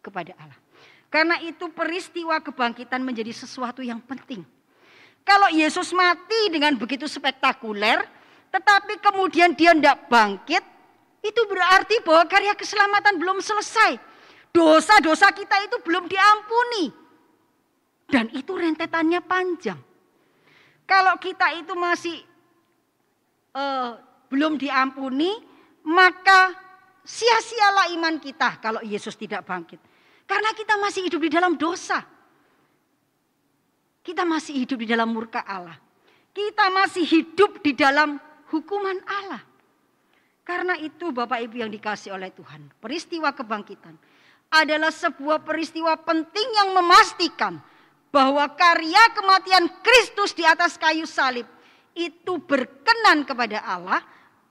kepada 0.00 0.32
Allah. 0.40 0.56
Karena 1.12 1.36
itu 1.44 1.68
peristiwa 1.68 2.40
kebangkitan 2.40 3.04
menjadi 3.04 3.36
sesuatu 3.36 3.84
yang 3.84 4.00
penting. 4.00 4.44
Kalau 5.28 5.52
Yesus 5.52 5.92
mati 5.92 6.48
dengan 6.48 6.72
begitu 6.80 7.04
spektakuler, 7.04 8.00
tetapi 8.48 8.96
kemudian 9.04 9.52
dia 9.52 9.76
tidak 9.76 10.08
bangkit, 10.08 10.64
itu 11.20 11.42
berarti 11.44 12.00
bahwa 12.00 12.24
karya 12.24 12.54
keselamatan 12.56 13.20
belum 13.20 13.38
selesai. 13.44 14.00
Dosa-dosa 14.48 15.28
kita 15.36 15.60
itu 15.68 15.76
belum 15.84 16.08
diampuni. 16.08 16.88
Dan 18.08 18.32
itu 18.32 18.56
rentetannya 18.56 19.20
panjang. 19.20 19.76
Kalau 20.88 21.20
kita 21.20 21.52
itu 21.60 21.76
masih 21.76 22.16
uh, 23.52 24.00
belum 24.32 24.56
diampuni, 24.56 25.36
maka 25.84 26.56
sia-sialah 27.04 27.92
iman 28.00 28.16
kita 28.16 28.56
kalau 28.64 28.80
Yesus 28.80 29.12
tidak 29.20 29.44
bangkit. 29.44 29.76
Karena 30.24 30.56
kita 30.56 30.80
masih 30.80 31.04
hidup 31.04 31.20
di 31.20 31.30
dalam 31.32 31.52
dosa. 31.60 32.00
Kita 34.00 34.24
masih 34.24 34.64
hidup 34.64 34.80
di 34.80 34.88
dalam 34.88 35.12
murka 35.12 35.44
Allah. 35.44 35.76
Kita 36.32 36.72
masih 36.72 37.04
hidup 37.04 37.60
di 37.60 37.76
dalam 37.76 38.16
hukuman 38.52 38.98
Allah. 39.06 39.42
Karena 40.44 40.80
itu 40.80 41.12
Bapak 41.12 41.44
Ibu 41.44 41.60
yang 41.60 41.70
dikasih 41.72 42.16
oleh 42.16 42.32
Tuhan. 42.32 42.72
Peristiwa 42.80 43.36
kebangkitan 43.36 43.92
adalah 44.48 44.88
sebuah 44.88 45.44
peristiwa 45.44 45.92
penting 46.00 46.48
yang 46.56 46.72
memastikan 46.72 47.60
bahwa 48.08 48.48
karya 48.56 49.12
kematian 49.12 49.68
Kristus 49.84 50.32
di 50.32 50.40
atas 50.48 50.80
kayu 50.80 51.04
salib 51.04 51.44
itu 51.92 52.40
berkenan 52.40 53.28
kepada 53.28 53.60
Allah 53.60 54.00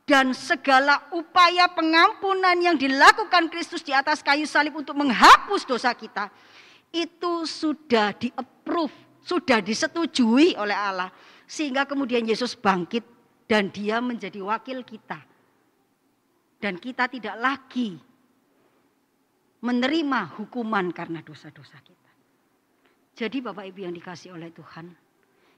dan 0.06 0.38
segala 0.38 1.10
upaya 1.18 1.66
pengampunan 1.74 2.54
yang 2.62 2.78
dilakukan 2.78 3.50
Kristus 3.50 3.82
di 3.82 3.90
atas 3.90 4.22
kayu 4.22 4.46
salib 4.46 4.78
untuk 4.78 4.94
menghapus 4.94 5.66
dosa 5.66 5.98
kita 5.98 6.30
itu 6.94 7.44
sudah 7.44 8.14
di-approve, 8.16 8.94
sudah 9.26 9.60
disetujui 9.60 10.54
oleh 10.56 10.78
Allah 10.78 11.10
sehingga 11.50 11.90
kemudian 11.90 12.22
Yesus 12.22 12.54
bangkit 12.54 13.17
dan 13.48 13.72
dia 13.72 14.04
menjadi 14.04 14.44
wakil 14.44 14.84
kita. 14.84 15.24
Dan 16.58 16.78
kita 16.78 17.08
tidak 17.08 17.36
lagi 17.40 17.96
menerima 19.64 20.38
hukuman 20.38 20.92
karena 20.92 21.24
dosa-dosa 21.24 21.80
kita. 21.82 22.12
Jadi 23.18 23.42
Bapak 23.42 23.66
Ibu 23.74 23.90
yang 23.90 23.96
dikasih 23.96 24.38
oleh 24.38 24.54
Tuhan, 24.54 24.94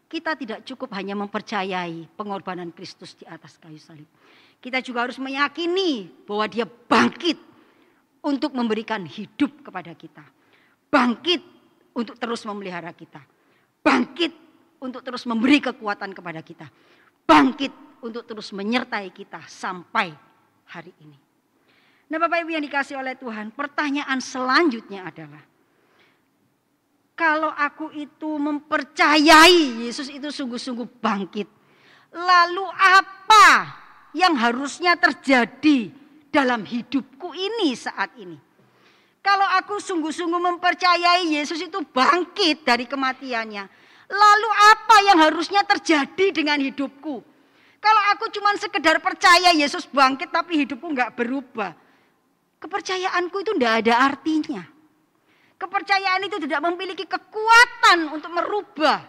kita 0.07 0.33
tidak 0.39 0.63
cukup 0.63 0.95
hanya 0.95 1.13
mempercayai 1.19 2.07
pengorbanan 2.15 2.71
Kristus 2.71 3.19
di 3.19 3.27
atas 3.27 3.59
kayu 3.59 3.77
salib. 3.77 4.07
Kita 4.59 4.79
juga 4.79 5.07
harus 5.07 5.19
meyakini 5.19 6.07
bahwa 6.23 6.45
dia 6.47 6.67
bangkit 6.67 7.39
untuk 8.23 8.51
memberikan 8.55 9.03
hidup 9.03 9.63
kepada 9.63 9.95
kita. 9.95 10.23
Bangkit 10.91 11.41
untuk 11.95 12.15
terus 12.19 12.43
memelihara 12.43 12.91
kita. 12.91 13.23
Bangkit 13.79 14.31
untuk 14.83 15.03
terus 15.03 15.23
memberi 15.27 15.63
kekuatan 15.63 16.11
kepada 16.11 16.43
kita. 16.43 16.67
Bangkit 17.29 18.01
untuk 18.01 18.25
terus 18.25 18.49
menyertai 18.49 19.13
kita 19.13 19.45
sampai 19.45 20.09
hari 20.65 20.89
ini. 21.05 21.13
Nah 22.09 22.17
Bapak 22.17 22.41
Ibu 22.41 22.57
yang 22.57 22.65
dikasih 22.65 22.97
oleh 22.97 23.13
Tuhan, 23.13 23.53
pertanyaan 23.53 24.17
selanjutnya 24.17 25.05
adalah, 25.05 25.45
kalau 27.13 27.53
aku 27.53 27.93
itu 27.93 28.33
mempercayai 28.41 29.85
Yesus 29.85 30.09
itu 30.09 30.33
sungguh-sungguh 30.33 30.89
bangkit, 30.97 31.45
lalu 32.17 32.65
apa 32.73 33.77
yang 34.17 34.33
harusnya 34.33 34.97
terjadi 34.97 35.93
dalam 36.33 36.65
hidupku 36.65 37.29
ini 37.37 37.77
saat 37.77 38.09
ini? 38.17 38.41
Kalau 39.21 39.45
aku 39.45 39.77
sungguh-sungguh 39.77 40.41
mempercayai 40.49 41.29
Yesus 41.29 41.61
itu 41.61 41.77
bangkit 41.93 42.65
dari 42.65 42.89
kematiannya, 42.89 43.69
lalu 44.09 44.49
apa 44.73 44.97
yang 45.05 45.17
harusnya 45.21 45.61
terjadi 45.63 46.33
dengan 46.33 46.57
hidupku? 46.57 47.21
Kalau 47.79 48.01
aku 48.11 48.27
cuma 48.35 48.51
sekedar 48.59 48.99
percaya 48.99 49.55
Yesus 49.55 49.87
bangkit 49.87 50.33
tapi 50.33 50.65
hidupku 50.65 50.83
nggak 50.91 51.15
berubah, 51.15 51.71
Kepercayaanku 52.59 53.35
itu 53.39 53.51
tidak 53.55 53.73
ada 53.83 53.93
artinya. 54.11 54.63
Kepercayaan 55.59 56.27
itu 56.27 56.37
tidak 56.43 56.61
memiliki 56.71 57.07
kekuatan 57.07 58.11
untuk 58.11 58.31
merubah 58.31 58.99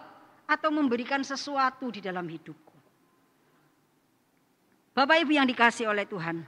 atau 0.47 0.71
memberikan 0.71 1.23
sesuatu 1.23 1.91
di 1.91 2.03
dalam 2.03 2.27
hidupku. 2.27 2.75
Bapak 4.91 5.23
Ibu 5.23 5.31
yang 5.35 5.47
dikasih 5.47 5.87
oleh 5.87 6.03
Tuhan, 6.03 6.43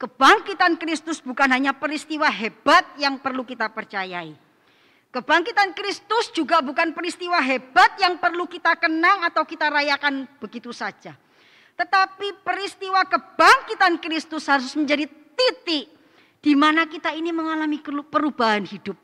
kebangkitan 0.00 0.80
Kristus 0.80 1.20
bukan 1.20 1.48
hanya 1.52 1.76
peristiwa 1.76 2.28
hebat 2.32 2.88
yang 2.96 3.20
perlu 3.20 3.44
kita 3.44 3.68
percayai. 3.68 4.32
Kebangkitan 5.16 5.72
Kristus 5.72 6.28
juga 6.28 6.60
bukan 6.60 6.92
peristiwa 6.92 7.40
hebat 7.40 7.96
yang 7.96 8.20
perlu 8.20 8.44
kita 8.44 8.76
kenang 8.76 9.24
atau 9.24 9.48
kita 9.48 9.72
rayakan 9.72 10.28
begitu 10.36 10.76
saja. 10.76 11.16
Tetapi 11.72 12.44
peristiwa 12.44 13.00
kebangkitan 13.08 13.96
Kristus 13.96 14.44
harus 14.44 14.76
menjadi 14.76 15.08
titik 15.08 15.88
di 16.44 16.52
mana 16.52 16.84
kita 16.84 17.16
ini 17.16 17.32
mengalami 17.32 17.80
perubahan 17.80 18.68
hidup. 18.68 19.00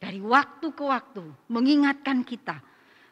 Dari 0.00 0.24
waktu 0.24 0.72
ke 0.72 0.84
waktu 0.88 1.20
mengingatkan 1.52 2.24
kita 2.24 2.56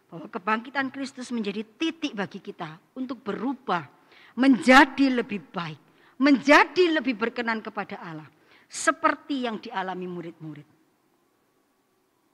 bahwa 0.09 0.33
kebangkitan 0.33 0.89
Kristus 0.89 1.29
menjadi 1.29 1.61
titik 1.61 2.17
bagi 2.17 2.41
kita 2.41 2.81
untuk 2.97 3.21
berubah 3.21 3.85
menjadi 4.33 5.13
lebih 5.13 5.45
baik, 5.53 5.77
menjadi 6.17 7.05
lebih 7.05 7.21
berkenan 7.21 7.61
kepada 7.61 8.01
Allah 8.01 8.33
seperti 8.65 9.45
yang 9.45 9.61
dialami 9.61 10.09
murid-murid. 10.09 10.78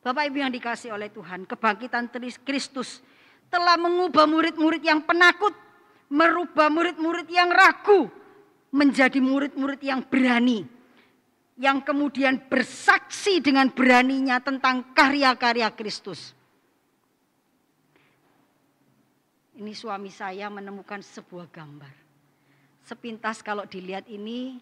Bapak 0.05 0.29
Ibu 0.29 0.37
yang 0.37 0.53
dikasih 0.53 0.93
oleh 0.93 1.09
Tuhan, 1.09 1.49
kebangkitan 1.49 2.13
Kristus 2.45 3.01
telah 3.49 3.81
mengubah 3.81 4.29
murid-murid 4.29 4.85
yang 4.85 5.01
penakut, 5.01 5.57
merubah 6.13 6.69
murid-murid 6.69 7.25
yang 7.33 7.49
ragu, 7.49 8.13
menjadi 8.69 9.17
murid-murid 9.17 9.81
yang 9.81 10.05
berani. 10.05 10.69
Yang 11.57 11.89
kemudian 11.89 12.37
bersaksi 12.51 13.41
dengan 13.41 13.71
beraninya 13.73 14.43
tentang 14.45 14.93
karya-karya 14.93 15.73
Kristus. 15.73 16.35
Ini 19.55 19.71
suami 19.71 20.11
saya 20.11 20.51
menemukan 20.51 20.99
sebuah 20.99 21.47
gambar. 21.49 21.95
Sepintas 22.83 23.39
kalau 23.41 23.65
dilihat 23.65 24.11
ini 24.11 24.59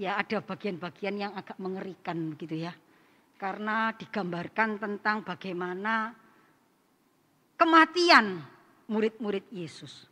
ya 0.00 0.16
ada 0.16 0.40
bagian-bagian 0.40 1.14
yang 1.20 1.32
agak 1.36 1.60
mengerikan 1.60 2.32
begitu 2.32 2.66
ya. 2.66 2.72
Karena 3.42 3.90
digambarkan 3.90 4.78
tentang 4.78 5.26
bagaimana 5.26 6.14
kematian 7.58 8.38
murid-murid 8.86 9.50
Yesus. 9.50 10.06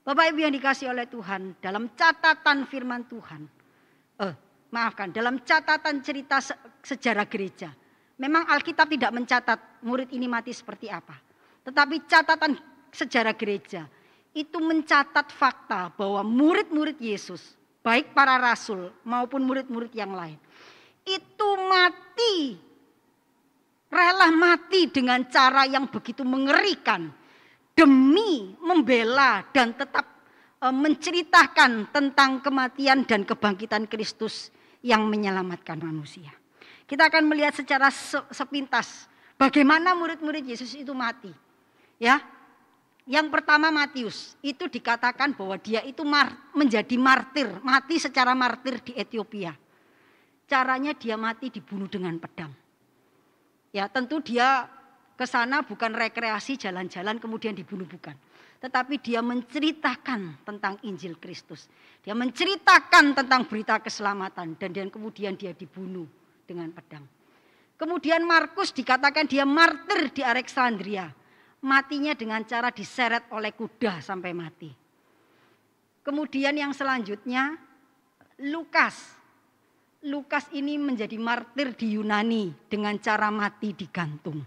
Bapak 0.00 0.32
Ibu 0.32 0.40
yang 0.40 0.56
dikasih 0.56 0.88
oleh 0.96 1.04
Tuhan, 1.12 1.60
dalam 1.60 1.92
catatan 1.92 2.64
firman 2.64 3.04
Tuhan, 3.04 3.44
eh, 4.24 4.34
maafkan, 4.72 5.12
dalam 5.12 5.44
catatan 5.44 6.00
cerita 6.00 6.40
sejarah 6.80 7.28
gereja, 7.28 7.68
memang 8.16 8.48
Alkitab 8.48 8.88
tidak 8.88 9.12
mencatat 9.12 9.84
murid 9.84 10.08
ini 10.16 10.24
mati 10.24 10.56
seperti 10.56 10.88
apa. 10.88 11.14
Tetapi 11.68 11.96
catatan 12.08 12.56
sejarah 12.90 13.36
gereja 13.36 13.86
itu 14.34 14.56
mencatat 14.56 15.28
fakta 15.30 15.92
bahwa 15.94 16.24
murid-murid 16.26 16.96
Yesus, 16.96 17.54
baik 17.84 18.16
para 18.16 18.40
rasul 18.40 18.90
maupun 19.06 19.46
murid-murid 19.46 19.94
yang 19.94 20.16
lain, 20.16 20.41
itu 21.06 21.48
mati, 21.66 22.56
rela 23.90 24.28
mati 24.30 24.88
dengan 24.88 25.26
cara 25.26 25.66
yang 25.66 25.90
begitu 25.90 26.22
mengerikan 26.22 27.10
demi 27.72 28.54
membela 28.60 29.42
dan 29.50 29.74
tetap 29.74 30.06
e, 30.60 30.66
menceritakan 30.70 31.90
tentang 31.90 32.38
kematian 32.44 33.02
dan 33.08 33.26
kebangkitan 33.26 33.88
Kristus 33.88 34.52
yang 34.84 35.08
menyelamatkan 35.08 35.80
manusia. 35.80 36.30
Kita 36.86 37.08
akan 37.08 37.24
melihat 37.24 37.56
secara 37.56 37.88
sepintas 38.30 39.08
bagaimana 39.40 39.96
murid-murid 39.96 40.44
Yesus 40.44 40.76
itu 40.76 40.92
mati. 40.92 41.32
Ya. 41.96 42.20
Yang 43.02 43.34
pertama 43.34 43.74
Matius, 43.74 44.38
itu 44.46 44.70
dikatakan 44.70 45.34
bahwa 45.34 45.58
dia 45.58 45.82
itu 45.82 46.06
menjadi 46.54 46.94
martir, 46.94 47.50
mati 47.58 47.98
secara 47.98 48.30
martir 48.30 48.78
di 48.78 48.94
Ethiopia. 48.94 49.50
Caranya 50.52 50.92
dia 50.92 51.16
mati 51.16 51.48
dibunuh 51.48 51.88
dengan 51.88 52.12
pedang. 52.20 52.52
Ya, 53.72 53.88
tentu 53.88 54.20
dia 54.20 54.68
ke 55.16 55.24
sana 55.24 55.64
bukan 55.64 55.96
rekreasi 55.96 56.60
jalan-jalan 56.60 57.16
kemudian 57.16 57.56
dibunuh 57.56 57.88
bukan. 57.88 58.12
Tetapi 58.60 59.00
dia 59.00 59.24
menceritakan 59.24 60.44
tentang 60.44 60.76
Injil 60.84 61.16
Kristus. 61.16 61.72
Dia 62.04 62.12
menceritakan 62.12 63.16
tentang 63.16 63.48
berita 63.48 63.80
keselamatan 63.80 64.60
dan 64.60 64.76
dan 64.76 64.92
kemudian 64.92 65.40
dia 65.40 65.56
dibunuh 65.56 66.04
dengan 66.44 66.68
pedang. 66.68 67.08
Kemudian 67.80 68.20
Markus 68.28 68.76
dikatakan 68.76 69.24
dia 69.24 69.48
martir 69.48 70.12
di 70.12 70.20
Alexandria. 70.20 71.08
Matinya 71.64 72.12
dengan 72.12 72.44
cara 72.44 72.68
diseret 72.68 73.24
oleh 73.32 73.56
kuda 73.56 74.04
sampai 74.04 74.36
mati. 74.36 74.68
Kemudian 76.04 76.60
yang 76.60 76.76
selanjutnya 76.76 77.56
Lukas. 78.52 79.21
Lukas 80.02 80.50
ini 80.50 80.74
menjadi 80.82 81.14
martir 81.14 81.78
di 81.78 81.94
Yunani 81.94 82.50
dengan 82.66 82.98
cara 82.98 83.30
mati 83.30 83.70
digantung. 83.70 84.42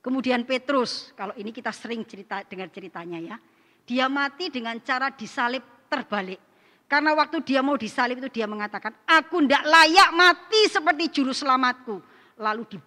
Kemudian 0.00 0.48
Petrus, 0.48 1.12
kalau 1.12 1.36
ini 1.36 1.52
kita 1.52 1.68
sering 1.68 2.00
cerita 2.08 2.40
dengar 2.48 2.72
ceritanya 2.72 3.20
ya. 3.20 3.36
Dia 3.84 4.08
mati 4.08 4.48
dengan 4.48 4.80
cara 4.80 5.12
disalib 5.12 5.60
terbalik. 5.92 6.40
Karena 6.88 7.12
waktu 7.12 7.44
dia 7.44 7.60
mau 7.60 7.76
disalib 7.76 8.24
itu 8.24 8.40
dia 8.40 8.48
mengatakan, 8.48 8.96
aku 9.04 9.44
tidak 9.44 9.68
layak 9.68 10.10
mati 10.16 10.60
seperti 10.72 11.04
juru 11.12 11.36
selamatku. 11.36 12.00
Lalu 12.40 12.62
di, 12.72 12.78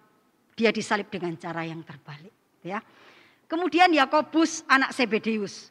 dia 0.58 0.74
disalib 0.74 1.06
dengan 1.06 1.38
cara 1.38 1.62
yang 1.62 1.86
terbalik. 1.86 2.34
Ya. 2.66 2.82
Kemudian 3.46 3.94
Yakobus 3.94 4.66
anak 4.66 4.90
Sebedeus 4.90 5.70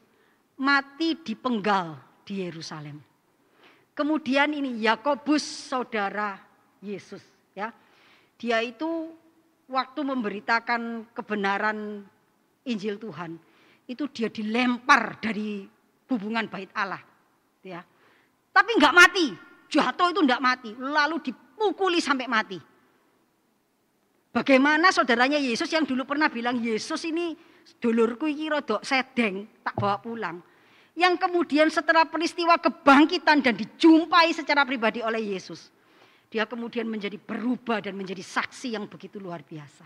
mati 0.56 1.20
di 1.20 1.36
penggal 1.36 2.00
di 2.24 2.48
Yerusalem. 2.48 3.11
Kemudian 3.92 4.56
ini 4.56 4.80
Yakobus 4.82 5.44
saudara 5.44 6.40
Yesus. 6.80 7.22
Ya. 7.52 7.76
Dia 8.40 8.64
itu 8.64 9.12
waktu 9.68 10.02
memberitakan 10.02 11.12
kebenaran 11.16 12.04
Injil 12.66 12.98
Tuhan, 12.98 13.38
itu 13.88 14.06
dia 14.12 14.28
dilempar 14.32 15.20
dari 15.20 15.66
hubungan 16.12 16.48
bait 16.48 16.70
Allah. 16.76 17.02
Ya. 17.64 17.84
Tapi 18.52 18.72
nggak 18.76 18.96
mati, 18.96 19.32
jatuh 19.72 20.12
itu 20.12 20.20
nggak 20.24 20.44
mati, 20.44 20.70
lalu 20.76 21.24
dipukuli 21.24 22.04
sampai 22.04 22.28
mati. 22.28 22.60
Bagaimana 24.32 24.96
saudaranya 24.96 25.36
Yesus 25.36 25.68
yang 25.72 25.84
dulu 25.84 26.08
pernah 26.08 26.32
bilang 26.32 26.56
Yesus 26.56 27.04
ini 27.04 27.36
dulurku 27.84 28.32
iki 28.32 28.48
rodok 28.48 28.80
sedeng 28.84 29.48
tak 29.60 29.76
bawa 29.76 30.00
pulang. 30.00 30.40
Yang 30.92 31.24
kemudian 31.24 31.68
setelah 31.72 32.04
peristiwa 32.04 32.60
kebangkitan 32.60 33.40
dan 33.40 33.56
dijumpai 33.56 34.36
secara 34.36 34.68
pribadi 34.68 35.00
oleh 35.00 35.36
Yesus 35.36 35.72
dia 36.32 36.48
kemudian 36.48 36.88
menjadi 36.88 37.20
berubah 37.20 37.84
dan 37.84 38.00
menjadi 38.00 38.24
saksi 38.24 38.80
yang 38.80 38.88
begitu 38.88 39.20
luar 39.20 39.44
biasa. 39.44 39.84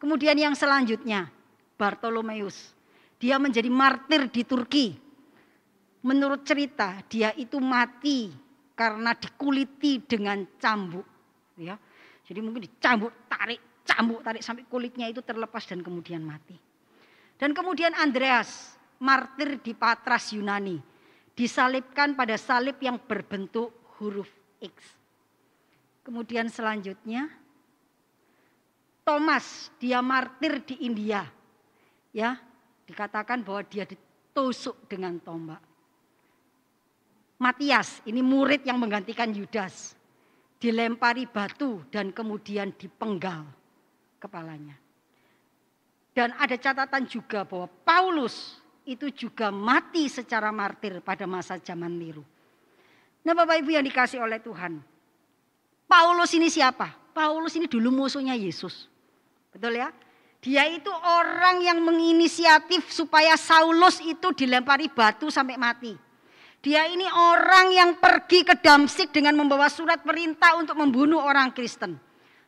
Kemudian 0.00 0.40
yang 0.40 0.56
selanjutnya, 0.56 1.28
Bartolomeus. 1.76 2.72
Dia 3.20 3.36
menjadi 3.36 3.68
martir 3.68 4.32
di 4.32 4.42
Turki. 4.48 4.96
Menurut 6.00 6.48
cerita, 6.48 6.96
dia 7.12 7.36
itu 7.36 7.60
mati 7.60 8.32
karena 8.72 9.12
dikuliti 9.12 10.00
dengan 10.00 10.48
cambuk. 10.56 11.04
Ya. 11.60 11.76
Jadi 12.24 12.40
mungkin 12.40 12.64
dicambuk, 12.64 13.12
tarik, 13.28 13.60
cambuk, 13.84 14.24
tarik 14.24 14.40
sampai 14.40 14.64
kulitnya 14.64 15.12
itu 15.12 15.20
terlepas 15.20 15.68
dan 15.68 15.84
kemudian 15.84 16.24
mati. 16.24 16.56
Dan 17.36 17.52
kemudian 17.52 17.92
Andreas, 18.00 18.73
martir 19.02 19.58
di 19.62 19.72
Patras 19.74 20.34
Yunani. 20.34 20.78
Disalibkan 21.34 22.14
pada 22.14 22.38
salib 22.38 22.78
yang 22.78 22.98
berbentuk 22.98 23.74
huruf 23.98 24.30
X. 24.62 24.74
Kemudian 26.06 26.46
selanjutnya 26.46 27.26
Thomas, 29.04 29.68
dia 29.76 30.00
martir 30.00 30.64
di 30.64 30.88
India. 30.88 31.28
Ya, 32.16 32.40
dikatakan 32.88 33.44
bahwa 33.44 33.60
dia 33.68 33.84
ditusuk 33.84 34.88
dengan 34.88 35.20
tombak. 35.20 35.60
Matias, 37.36 38.00
ini 38.08 38.24
murid 38.24 38.64
yang 38.64 38.80
menggantikan 38.80 39.28
Yudas, 39.28 39.92
dilempari 40.56 41.28
batu 41.28 41.84
dan 41.92 42.16
kemudian 42.16 42.72
dipenggal 42.72 43.44
kepalanya. 44.16 44.80
Dan 46.16 46.32
ada 46.40 46.56
catatan 46.56 47.04
juga 47.04 47.44
bahwa 47.44 47.68
Paulus 47.84 48.63
itu 48.84 49.08
juga 49.12 49.48
mati 49.48 50.06
secara 50.12 50.52
martir 50.52 51.00
pada 51.00 51.24
masa 51.24 51.56
zaman 51.56 51.92
Nero. 51.92 52.24
Nah 53.24 53.32
Bapak 53.32 53.64
Ibu 53.64 53.72
yang 53.72 53.84
dikasih 53.84 54.20
oleh 54.20 54.36
Tuhan. 54.40 54.80
Paulus 55.88 56.32
ini 56.36 56.52
siapa? 56.52 56.92
Paulus 57.16 57.56
ini 57.56 57.64
dulu 57.64 57.88
musuhnya 57.88 58.36
Yesus. 58.36 58.88
Betul 59.52 59.80
ya? 59.80 59.88
Dia 60.44 60.68
itu 60.68 60.92
orang 60.92 61.64
yang 61.64 61.80
menginisiatif 61.80 62.92
supaya 62.92 63.32
Saulus 63.40 63.96
itu 64.04 64.28
dilempari 64.36 64.92
batu 64.92 65.32
sampai 65.32 65.56
mati. 65.56 65.96
Dia 66.60 66.84
ini 66.88 67.08
orang 67.08 67.72
yang 67.72 67.90
pergi 67.96 68.44
ke 68.44 68.60
Damsik 68.60 69.12
dengan 69.12 69.36
membawa 69.36 69.68
surat 69.72 70.04
perintah 70.04 70.56
untuk 70.60 70.76
membunuh 70.76 71.20
orang 71.20 71.52
Kristen. 71.56 71.96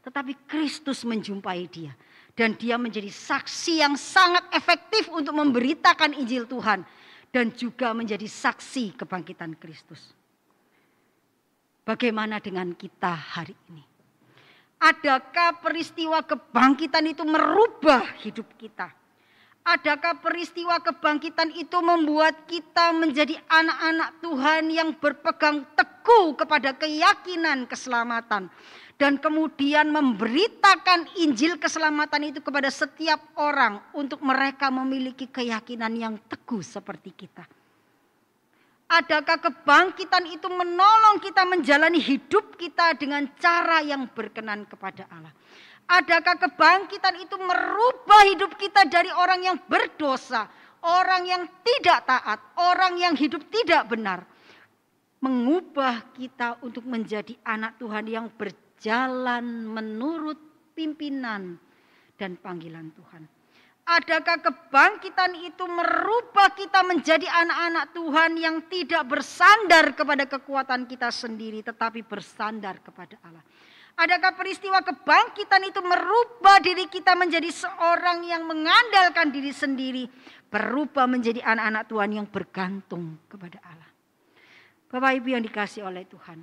Tetapi 0.04 0.44
Kristus 0.44 1.04
menjumpai 1.08 1.64
dia 1.72 1.92
dan 2.36 2.52
dia 2.54 2.76
menjadi 2.76 3.08
saksi 3.08 3.80
yang 3.80 3.96
sangat 3.96 4.44
efektif 4.52 5.08
untuk 5.08 5.32
memberitakan 5.32 6.12
Injil 6.12 6.44
Tuhan 6.44 6.84
dan 7.32 7.48
juga 7.56 7.96
menjadi 7.96 8.28
saksi 8.28 9.00
kebangkitan 9.00 9.56
Kristus. 9.56 10.12
Bagaimana 11.82 12.36
dengan 12.38 12.76
kita 12.76 13.16
hari 13.16 13.56
ini? 13.72 13.82
Adakah 14.76 15.64
peristiwa 15.64 16.20
kebangkitan 16.20 17.08
itu 17.08 17.24
merubah 17.24 18.04
hidup 18.20 18.44
kita? 18.60 18.92
Adakah 19.66 20.20
peristiwa 20.22 20.78
kebangkitan 20.78 21.50
itu 21.56 21.78
membuat 21.80 22.46
kita 22.46 22.94
menjadi 22.94 23.34
anak-anak 23.50 24.22
Tuhan 24.22 24.62
yang 24.70 24.94
berpegang 24.94 25.66
teguh 25.74 26.38
kepada 26.38 26.76
keyakinan 26.76 27.66
keselamatan 27.66 28.46
dan 28.96 29.20
kemudian 29.20 29.92
memberitakan 29.92 31.20
Injil 31.20 31.60
keselamatan 31.60 32.32
itu 32.32 32.40
kepada 32.40 32.72
setiap 32.72 33.20
orang 33.36 33.76
untuk 33.92 34.24
mereka 34.24 34.72
memiliki 34.72 35.28
keyakinan 35.28 35.92
yang 35.92 36.14
teguh 36.24 36.64
seperti 36.64 37.12
kita. 37.12 37.44
Adakah 38.86 39.42
kebangkitan 39.42 40.24
itu 40.32 40.48
menolong 40.48 41.20
kita 41.20 41.44
menjalani 41.44 42.00
hidup 42.00 42.56
kita 42.56 42.96
dengan 42.96 43.28
cara 43.36 43.84
yang 43.84 44.08
berkenan 44.08 44.64
kepada 44.64 45.04
Allah? 45.12 45.34
Adakah 45.86 46.48
kebangkitan 46.48 47.20
itu 47.20 47.36
merubah 47.36 48.22
hidup 48.32 48.56
kita 48.56 48.88
dari 48.88 49.12
orang 49.12 49.44
yang 49.44 49.58
berdosa, 49.68 50.48
orang 50.82 51.22
yang 51.28 51.42
tidak 51.62 52.06
taat, 52.08 52.38
orang 52.58 52.96
yang 52.96 53.14
hidup 53.14 53.42
tidak 53.50 53.90
benar, 53.90 54.22
mengubah 55.18 56.06
kita 56.14 56.58
untuk 56.62 56.86
menjadi 56.86 57.34
anak 57.42 57.76
Tuhan 57.82 58.06
yang 58.06 58.26
berjaya 58.32 58.65
jalan 58.80 59.66
menurut 59.66 60.38
pimpinan 60.76 61.56
dan 62.16 62.36
panggilan 62.40 62.92
Tuhan. 62.92 63.22
Adakah 63.86 64.42
kebangkitan 64.42 65.46
itu 65.46 65.62
merubah 65.62 66.50
kita 66.58 66.82
menjadi 66.82 67.22
anak-anak 67.22 67.94
Tuhan 67.94 68.34
yang 68.34 68.56
tidak 68.66 69.06
bersandar 69.06 69.94
kepada 69.94 70.26
kekuatan 70.26 70.90
kita 70.90 71.14
sendiri 71.14 71.62
tetapi 71.62 72.02
bersandar 72.02 72.82
kepada 72.82 73.14
Allah? 73.22 73.46
Adakah 73.96 74.34
peristiwa 74.34 74.82
kebangkitan 74.82 75.70
itu 75.70 75.80
merubah 75.86 76.58
diri 76.58 76.90
kita 76.90 77.14
menjadi 77.14 77.48
seorang 77.48 78.26
yang 78.26 78.44
mengandalkan 78.44 79.30
diri 79.30 79.54
sendiri, 79.54 80.04
berubah 80.50 81.06
menjadi 81.06 81.46
anak-anak 81.46 81.86
Tuhan 81.86 82.10
yang 82.10 82.26
bergantung 82.26 83.22
kepada 83.30 83.62
Allah? 83.62 83.90
Bapak 84.90 85.14
Ibu 85.22 85.30
yang 85.30 85.46
dikasih 85.46 85.86
oleh 85.86 86.02
Tuhan, 86.10 86.42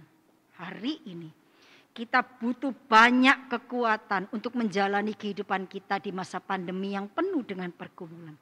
hari 0.64 1.04
ini 1.12 1.43
kita 1.94 2.26
butuh 2.26 2.74
banyak 2.90 3.54
kekuatan 3.54 4.26
untuk 4.34 4.58
menjalani 4.58 5.14
kehidupan 5.14 5.70
kita 5.70 6.02
di 6.02 6.10
masa 6.10 6.42
pandemi 6.42 6.98
yang 6.98 7.06
penuh 7.06 7.46
dengan 7.46 7.70
pergumulan. 7.70 8.34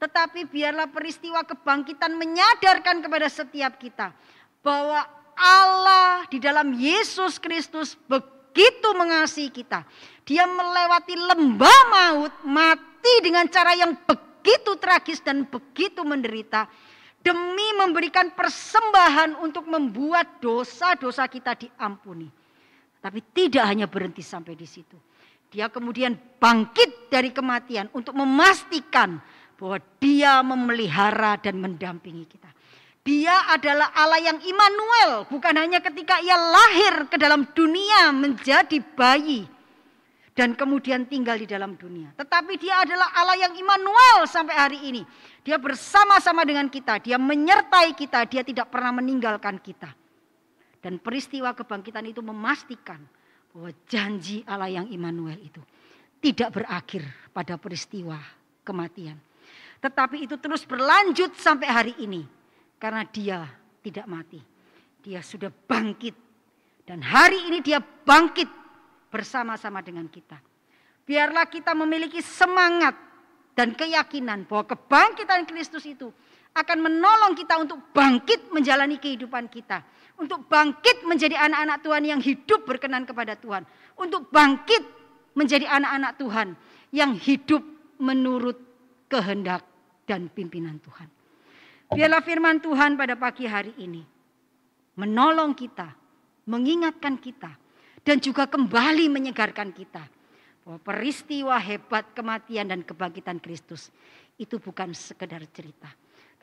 Tetapi 0.00 0.48
biarlah 0.48 0.88
peristiwa 0.88 1.44
kebangkitan 1.44 2.16
menyadarkan 2.16 3.04
kepada 3.04 3.28
setiap 3.28 3.76
kita 3.76 4.16
bahwa 4.64 5.04
Allah 5.36 6.24
di 6.32 6.40
dalam 6.40 6.72
Yesus 6.72 7.36
Kristus 7.36 7.92
begitu 8.08 8.88
mengasihi 8.96 9.52
kita. 9.52 9.84
Dia 10.24 10.48
melewati 10.48 11.14
lembah 11.14 11.80
maut, 11.92 12.34
mati 12.48 13.14
dengan 13.20 13.44
cara 13.52 13.76
yang 13.76 13.94
begitu 14.08 14.80
tragis 14.80 15.20
dan 15.20 15.44
begitu 15.44 16.00
menderita 16.08 16.64
demi 17.20 17.68
memberikan 17.76 18.32
persembahan 18.32 19.36
untuk 19.44 19.66
membuat 19.68 20.40
dosa-dosa 20.40 21.26
kita 21.28 21.58
diampuni. 21.58 22.37
Tapi 22.98 23.22
tidak 23.30 23.64
hanya 23.64 23.86
berhenti 23.86 24.20
sampai 24.20 24.58
di 24.58 24.66
situ. 24.66 24.98
Dia 25.48 25.72
kemudian 25.72 26.12
bangkit 26.36 27.08
dari 27.08 27.32
kematian 27.32 27.88
untuk 27.96 28.12
memastikan 28.12 29.16
bahwa 29.56 29.78
dia 29.96 30.44
memelihara 30.44 31.40
dan 31.40 31.56
mendampingi 31.58 32.28
kita. 32.28 32.50
Dia 33.02 33.48
adalah 33.48 33.96
Allah 33.96 34.20
yang 34.20 34.38
Immanuel, 34.44 35.24
bukan 35.32 35.56
hanya 35.56 35.80
ketika 35.80 36.20
ia 36.20 36.36
lahir 36.36 37.08
ke 37.08 37.16
dalam 37.16 37.48
dunia 37.56 38.12
menjadi 38.12 38.76
bayi 38.92 39.48
dan 40.38 40.54
kemudian 40.54 41.02
tinggal 41.10 41.34
di 41.34 41.50
dalam 41.50 41.74
dunia. 41.74 42.14
Tetapi 42.14 42.54
dia 42.62 42.86
adalah 42.86 43.10
Allah 43.10 43.42
yang 43.42 43.58
Immanuel 43.58 44.22
sampai 44.30 44.54
hari 44.54 44.78
ini. 44.86 45.02
Dia 45.42 45.58
bersama-sama 45.58 46.46
dengan 46.46 46.70
kita, 46.70 47.02
dia 47.02 47.18
menyertai 47.18 47.90
kita, 47.98 48.22
dia 48.30 48.46
tidak 48.46 48.70
pernah 48.70 48.94
meninggalkan 49.02 49.58
kita. 49.58 49.90
Dan 50.78 51.02
peristiwa 51.02 51.50
kebangkitan 51.54 52.06
itu 52.06 52.22
memastikan 52.22 53.02
bahwa 53.50 53.70
janji 53.90 54.46
Allah 54.46 54.70
yang 54.70 54.86
Immanuel 54.94 55.38
itu 55.42 55.58
tidak 56.22 56.62
berakhir 56.62 57.02
pada 57.34 57.58
peristiwa 57.58 58.18
kematian. 58.62 59.18
Tetapi 59.78 60.26
itu 60.26 60.38
terus 60.38 60.66
berlanjut 60.66 61.34
sampai 61.38 61.68
hari 61.70 61.94
ini. 62.02 62.22
Karena 62.78 63.02
dia 63.06 63.42
tidak 63.82 64.06
mati. 64.06 64.38
Dia 65.02 65.22
sudah 65.22 65.50
bangkit. 65.50 66.14
Dan 66.86 67.02
hari 67.02 67.50
ini 67.50 67.58
dia 67.58 67.82
bangkit 67.82 68.46
bersama-sama 69.10 69.82
dengan 69.82 70.06
kita. 70.06 70.38
Biarlah 71.02 71.48
kita 71.48 71.72
memiliki 71.72 72.20
semangat 72.20 72.94
dan 73.56 73.74
keyakinan 73.74 74.46
bahwa 74.46 74.68
kebangkitan 74.68 75.42
Kristus 75.48 75.82
itu 75.88 76.12
akan 76.54 76.78
menolong 76.78 77.32
kita 77.34 77.58
untuk 77.58 77.80
bangkit 77.90 78.52
menjalani 78.54 79.00
kehidupan 79.00 79.48
kita 79.50 79.82
untuk 80.18 80.50
bangkit 80.50 81.06
menjadi 81.06 81.38
anak-anak 81.38 81.78
Tuhan 81.86 82.02
yang 82.04 82.20
hidup 82.20 82.66
berkenan 82.66 83.06
kepada 83.06 83.38
Tuhan. 83.38 83.62
Untuk 83.94 84.28
bangkit 84.34 84.82
menjadi 85.38 85.70
anak-anak 85.70 86.12
Tuhan 86.18 86.48
yang 86.90 87.14
hidup 87.14 87.62
menurut 88.02 88.58
kehendak 89.06 89.62
dan 90.04 90.26
pimpinan 90.30 90.82
Tuhan. 90.82 91.08
Biarlah 91.88 92.20
firman 92.20 92.60
Tuhan 92.60 93.00
pada 93.00 93.16
pagi 93.16 93.48
hari 93.48 93.72
ini 93.80 94.04
menolong 94.98 95.54
kita, 95.54 95.88
mengingatkan 96.50 97.16
kita, 97.22 97.54
dan 98.02 98.18
juga 98.18 98.50
kembali 98.50 99.06
menyegarkan 99.08 99.70
kita 99.70 100.02
bahwa 100.66 100.78
peristiwa 100.82 101.56
hebat 101.56 102.12
kematian 102.12 102.68
dan 102.68 102.80
kebangkitan 102.82 103.38
Kristus 103.38 103.88
itu 104.36 104.58
bukan 104.58 104.92
sekedar 104.92 105.40
cerita, 105.54 105.88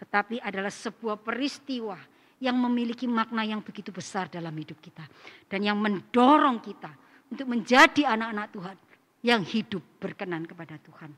tetapi 0.01 0.39
adalah 0.41 0.71
sebuah 0.71 1.19
peristiwa 1.19 1.99
yang 2.39 2.57
memiliki 2.59 3.07
makna 3.07 3.47
yang 3.47 3.63
begitu 3.63 3.95
besar 3.95 4.27
dalam 4.27 4.51
hidup 4.51 4.79
kita. 4.83 5.07
Dan 5.47 5.63
yang 5.63 5.79
mendorong 5.79 6.59
kita 6.59 6.91
untuk 7.31 7.47
menjadi 7.47 8.11
anak-anak 8.11 8.47
Tuhan 8.51 8.77
yang 9.25 9.41
hidup 9.41 9.81
berkenan 9.97 10.45
kepada 10.45 10.77
Tuhan. 10.77 11.11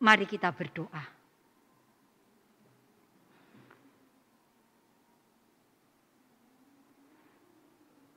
Mari 0.00 0.24
kita 0.28 0.52
berdoa. 0.52 1.16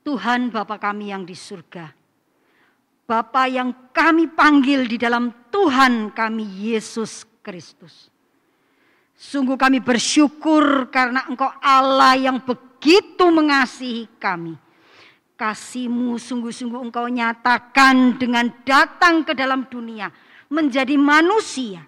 Tuhan 0.09 0.49
Bapa 0.49 0.81
kami 0.81 1.13
yang 1.13 1.21
di 1.21 1.37
surga. 1.37 1.93
Bapa 3.05 3.45
yang 3.45 3.93
kami 3.93 4.29
panggil 4.29 4.85
di 4.89 4.97
dalam 4.97 5.29
Tuhan 5.53 6.13
kami 6.13 6.45
Yesus 6.73 7.25
Kristus. 7.45 8.09
Sungguh 9.19 9.59
kami 9.59 9.83
bersyukur 9.83 10.87
karena 10.87 11.27
engkau 11.27 11.51
Allah 11.59 12.15
yang 12.15 12.39
begitu 12.39 13.27
mengasihi 13.27 14.07
kami. 14.15 14.55
Kasihmu 15.35 16.15
sungguh-sungguh 16.15 16.79
engkau 16.87 17.03
nyatakan 17.11 18.15
dengan 18.15 18.47
datang 18.63 19.27
ke 19.27 19.35
dalam 19.35 19.67
dunia. 19.67 20.07
Menjadi 20.47 20.95
manusia. 20.95 21.83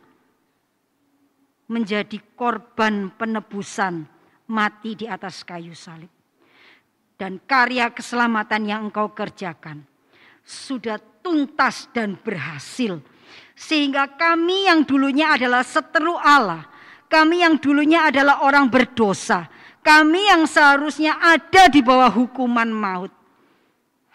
Menjadi 1.71 2.19
korban 2.35 3.15
penebusan 3.15 4.03
mati 4.51 4.99
di 4.99 5.07
atas 5.07 5.47
kayu 5.47 5.71
salib. 5.71 6.11
Dan 7.15 7.39
karya 7.47 7.95
keselamatan 7.95 8.67
yang 8.67 8.91
engkau 8.91 9.15
kerjakan. 9.15 9.87
Sudah 10.43 10.99
tuntas 11.23 11.87
dan 11.95 12.19
berhasil. 12.19 12.99
Sehingga 13.55 14.19
kami 14.19 14.67
yang 14.67 14.83
dulunya 14.83 15.31
adalah 15.39 15.63
seteru 15.63 16.19
Allah, 16.19 16.70
kami 17.11 17.43
yang 17.43 17.59
dulunya 17.59 18.07
adalah 18.07 18.39
orang 18.47 18.71
berdosa, 18.71 19.51
kami 19.83 20.31
yang 20.31 20.47
seharusnya 20.47 21.19
ada 21.19 21.67
di 21.67 21.83
bawah 21.83 22.07
hukuman 22.07 22.71
maut. 22.71 23.11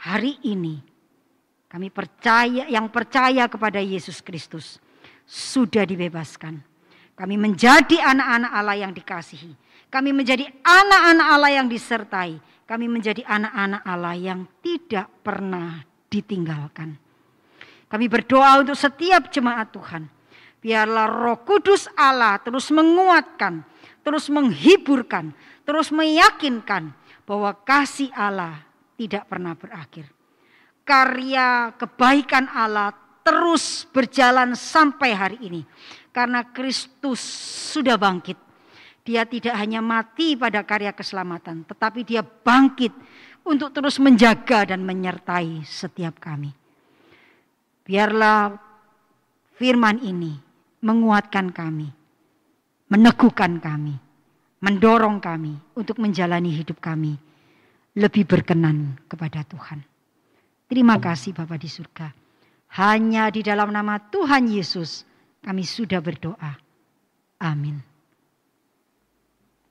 Hari 0.01 0.41
ini 0.49 0.81
kami 1.69 1.93
percaya 1.93 2.65
yang 2.65 2.89
percaya 2.89 3.45
kepada 3.53 3.77
Yesus 3.77 4.25
Kristus 4.25 4.81
sudah 5.29 5.85
dibebaskan. 5.85 6.65
Kami 7.13 7.37
menjadi 7.37 8.01
anak-anak 8.01 8.53
Allah 8.57 8.77
yang 8.81 8.93
dikasihi. 8.97 9.53
Kami 9.93 10.17
menjadi 10.17 10.49
anak-anak 10.65 11.27
Allah 11.27 11.51
yang 11.53 11.67
disertai. 11.69 12.41
Kami 12.65 12.87
menjadi 12.89 13.25
anak-anak 13.25 13.83
Allah 13.85 14.15
yang 14.17 14.41
tidak 14.65 15.09
pernah 15.21 15.85
ditinggalkan. 16.09 16.97
Kami 17.87 18.07
berdoa 18.11 18.61
untuk 18.61 18.75
setiap 18.75 19.31
jemaat 19.31 19.71
Tuhan. 19.71 20.16
Biarlah 20.67 21.07
roh 21.07 21.47
kudus 21.47 21.87
Allah 21.95 22.43
terus 22.43 22.75
menguatkan, 22.75 23.63
terus 24.03 24.27
menghiburkan, 24.27 25.31
terus 25.63 25.95
meyakinkan 25.95 26.91
bahwa 27.23 27.55
kasih 27.63 28.11
Allah 28.11 28.67
tidak 28.99 29.31
pernah 29.31 29.55
berakhir. 29.55 30.11
Karya 30.83 31.71
kebaikan 31.79 32.51
Allah 32.51 32.91
terus 33.23 33.87
berjalan 33.95 34.59
sampai 34.59 35.15
hari 35.15 35.39
ini. 35.39 35.63
Karena 36.11 36.43
Kristus 36.51 37.23
sudah 37.71 37.95
bangkit. 37.95 38.35
Dia 39.07 39.23
tidak 39.23 39.55
hanya 39.55 39.79
mati 39.79 40.35
pada 40.35 40.67
karya 40.67 40.91
keselamatan, 40.91 41.63
tetapi 41.63 42.03
dia 42.03 42.27
bangkit 42.27 42.91
untuk 43.47 43.71
terus 43.71 44.03
menjaga 44.03 44.67
dan 44.75 44.83
menyertai 44.83 45.63
setiap 45.63 46.19
kami. 46.19 46.51
Biarlah 47.87 48.51
firman 49.55 50.03
ini 50.03 50.46
menguatkan 50.83 51.53
kami, 51.53 51.89
meneguhkan 52.93 53.59
kami, 53.61 53.95
mendorong 54.61 55.19
kami 55.23 55.57
untuk 55.77 56.01
menjalani 56.01 56.53
hidup 56.53 56.81
kami 56.81 57.17
lebih 57.97 58.29
berkenan 58.29 59.01
kepada 59.09 59.41
Tuhan. 59.49 59.81
Terima 60.67 60.99
kasih 60.99 61.33
Bapak 61.33 61.59
di 61.63 61.71
surga. 61.71 62.09
Hanya 62.77 63.31
di 63.33 63.41
dalam 63.41 63.73
nama 63.73 63.97
Tuhan 63.97 64.51
Yesus 64.51 65.07
kami 65.41 65.63
sudah 65.63 66.03
berdoa. 66.03 66.53
Amin. 67.41 67.96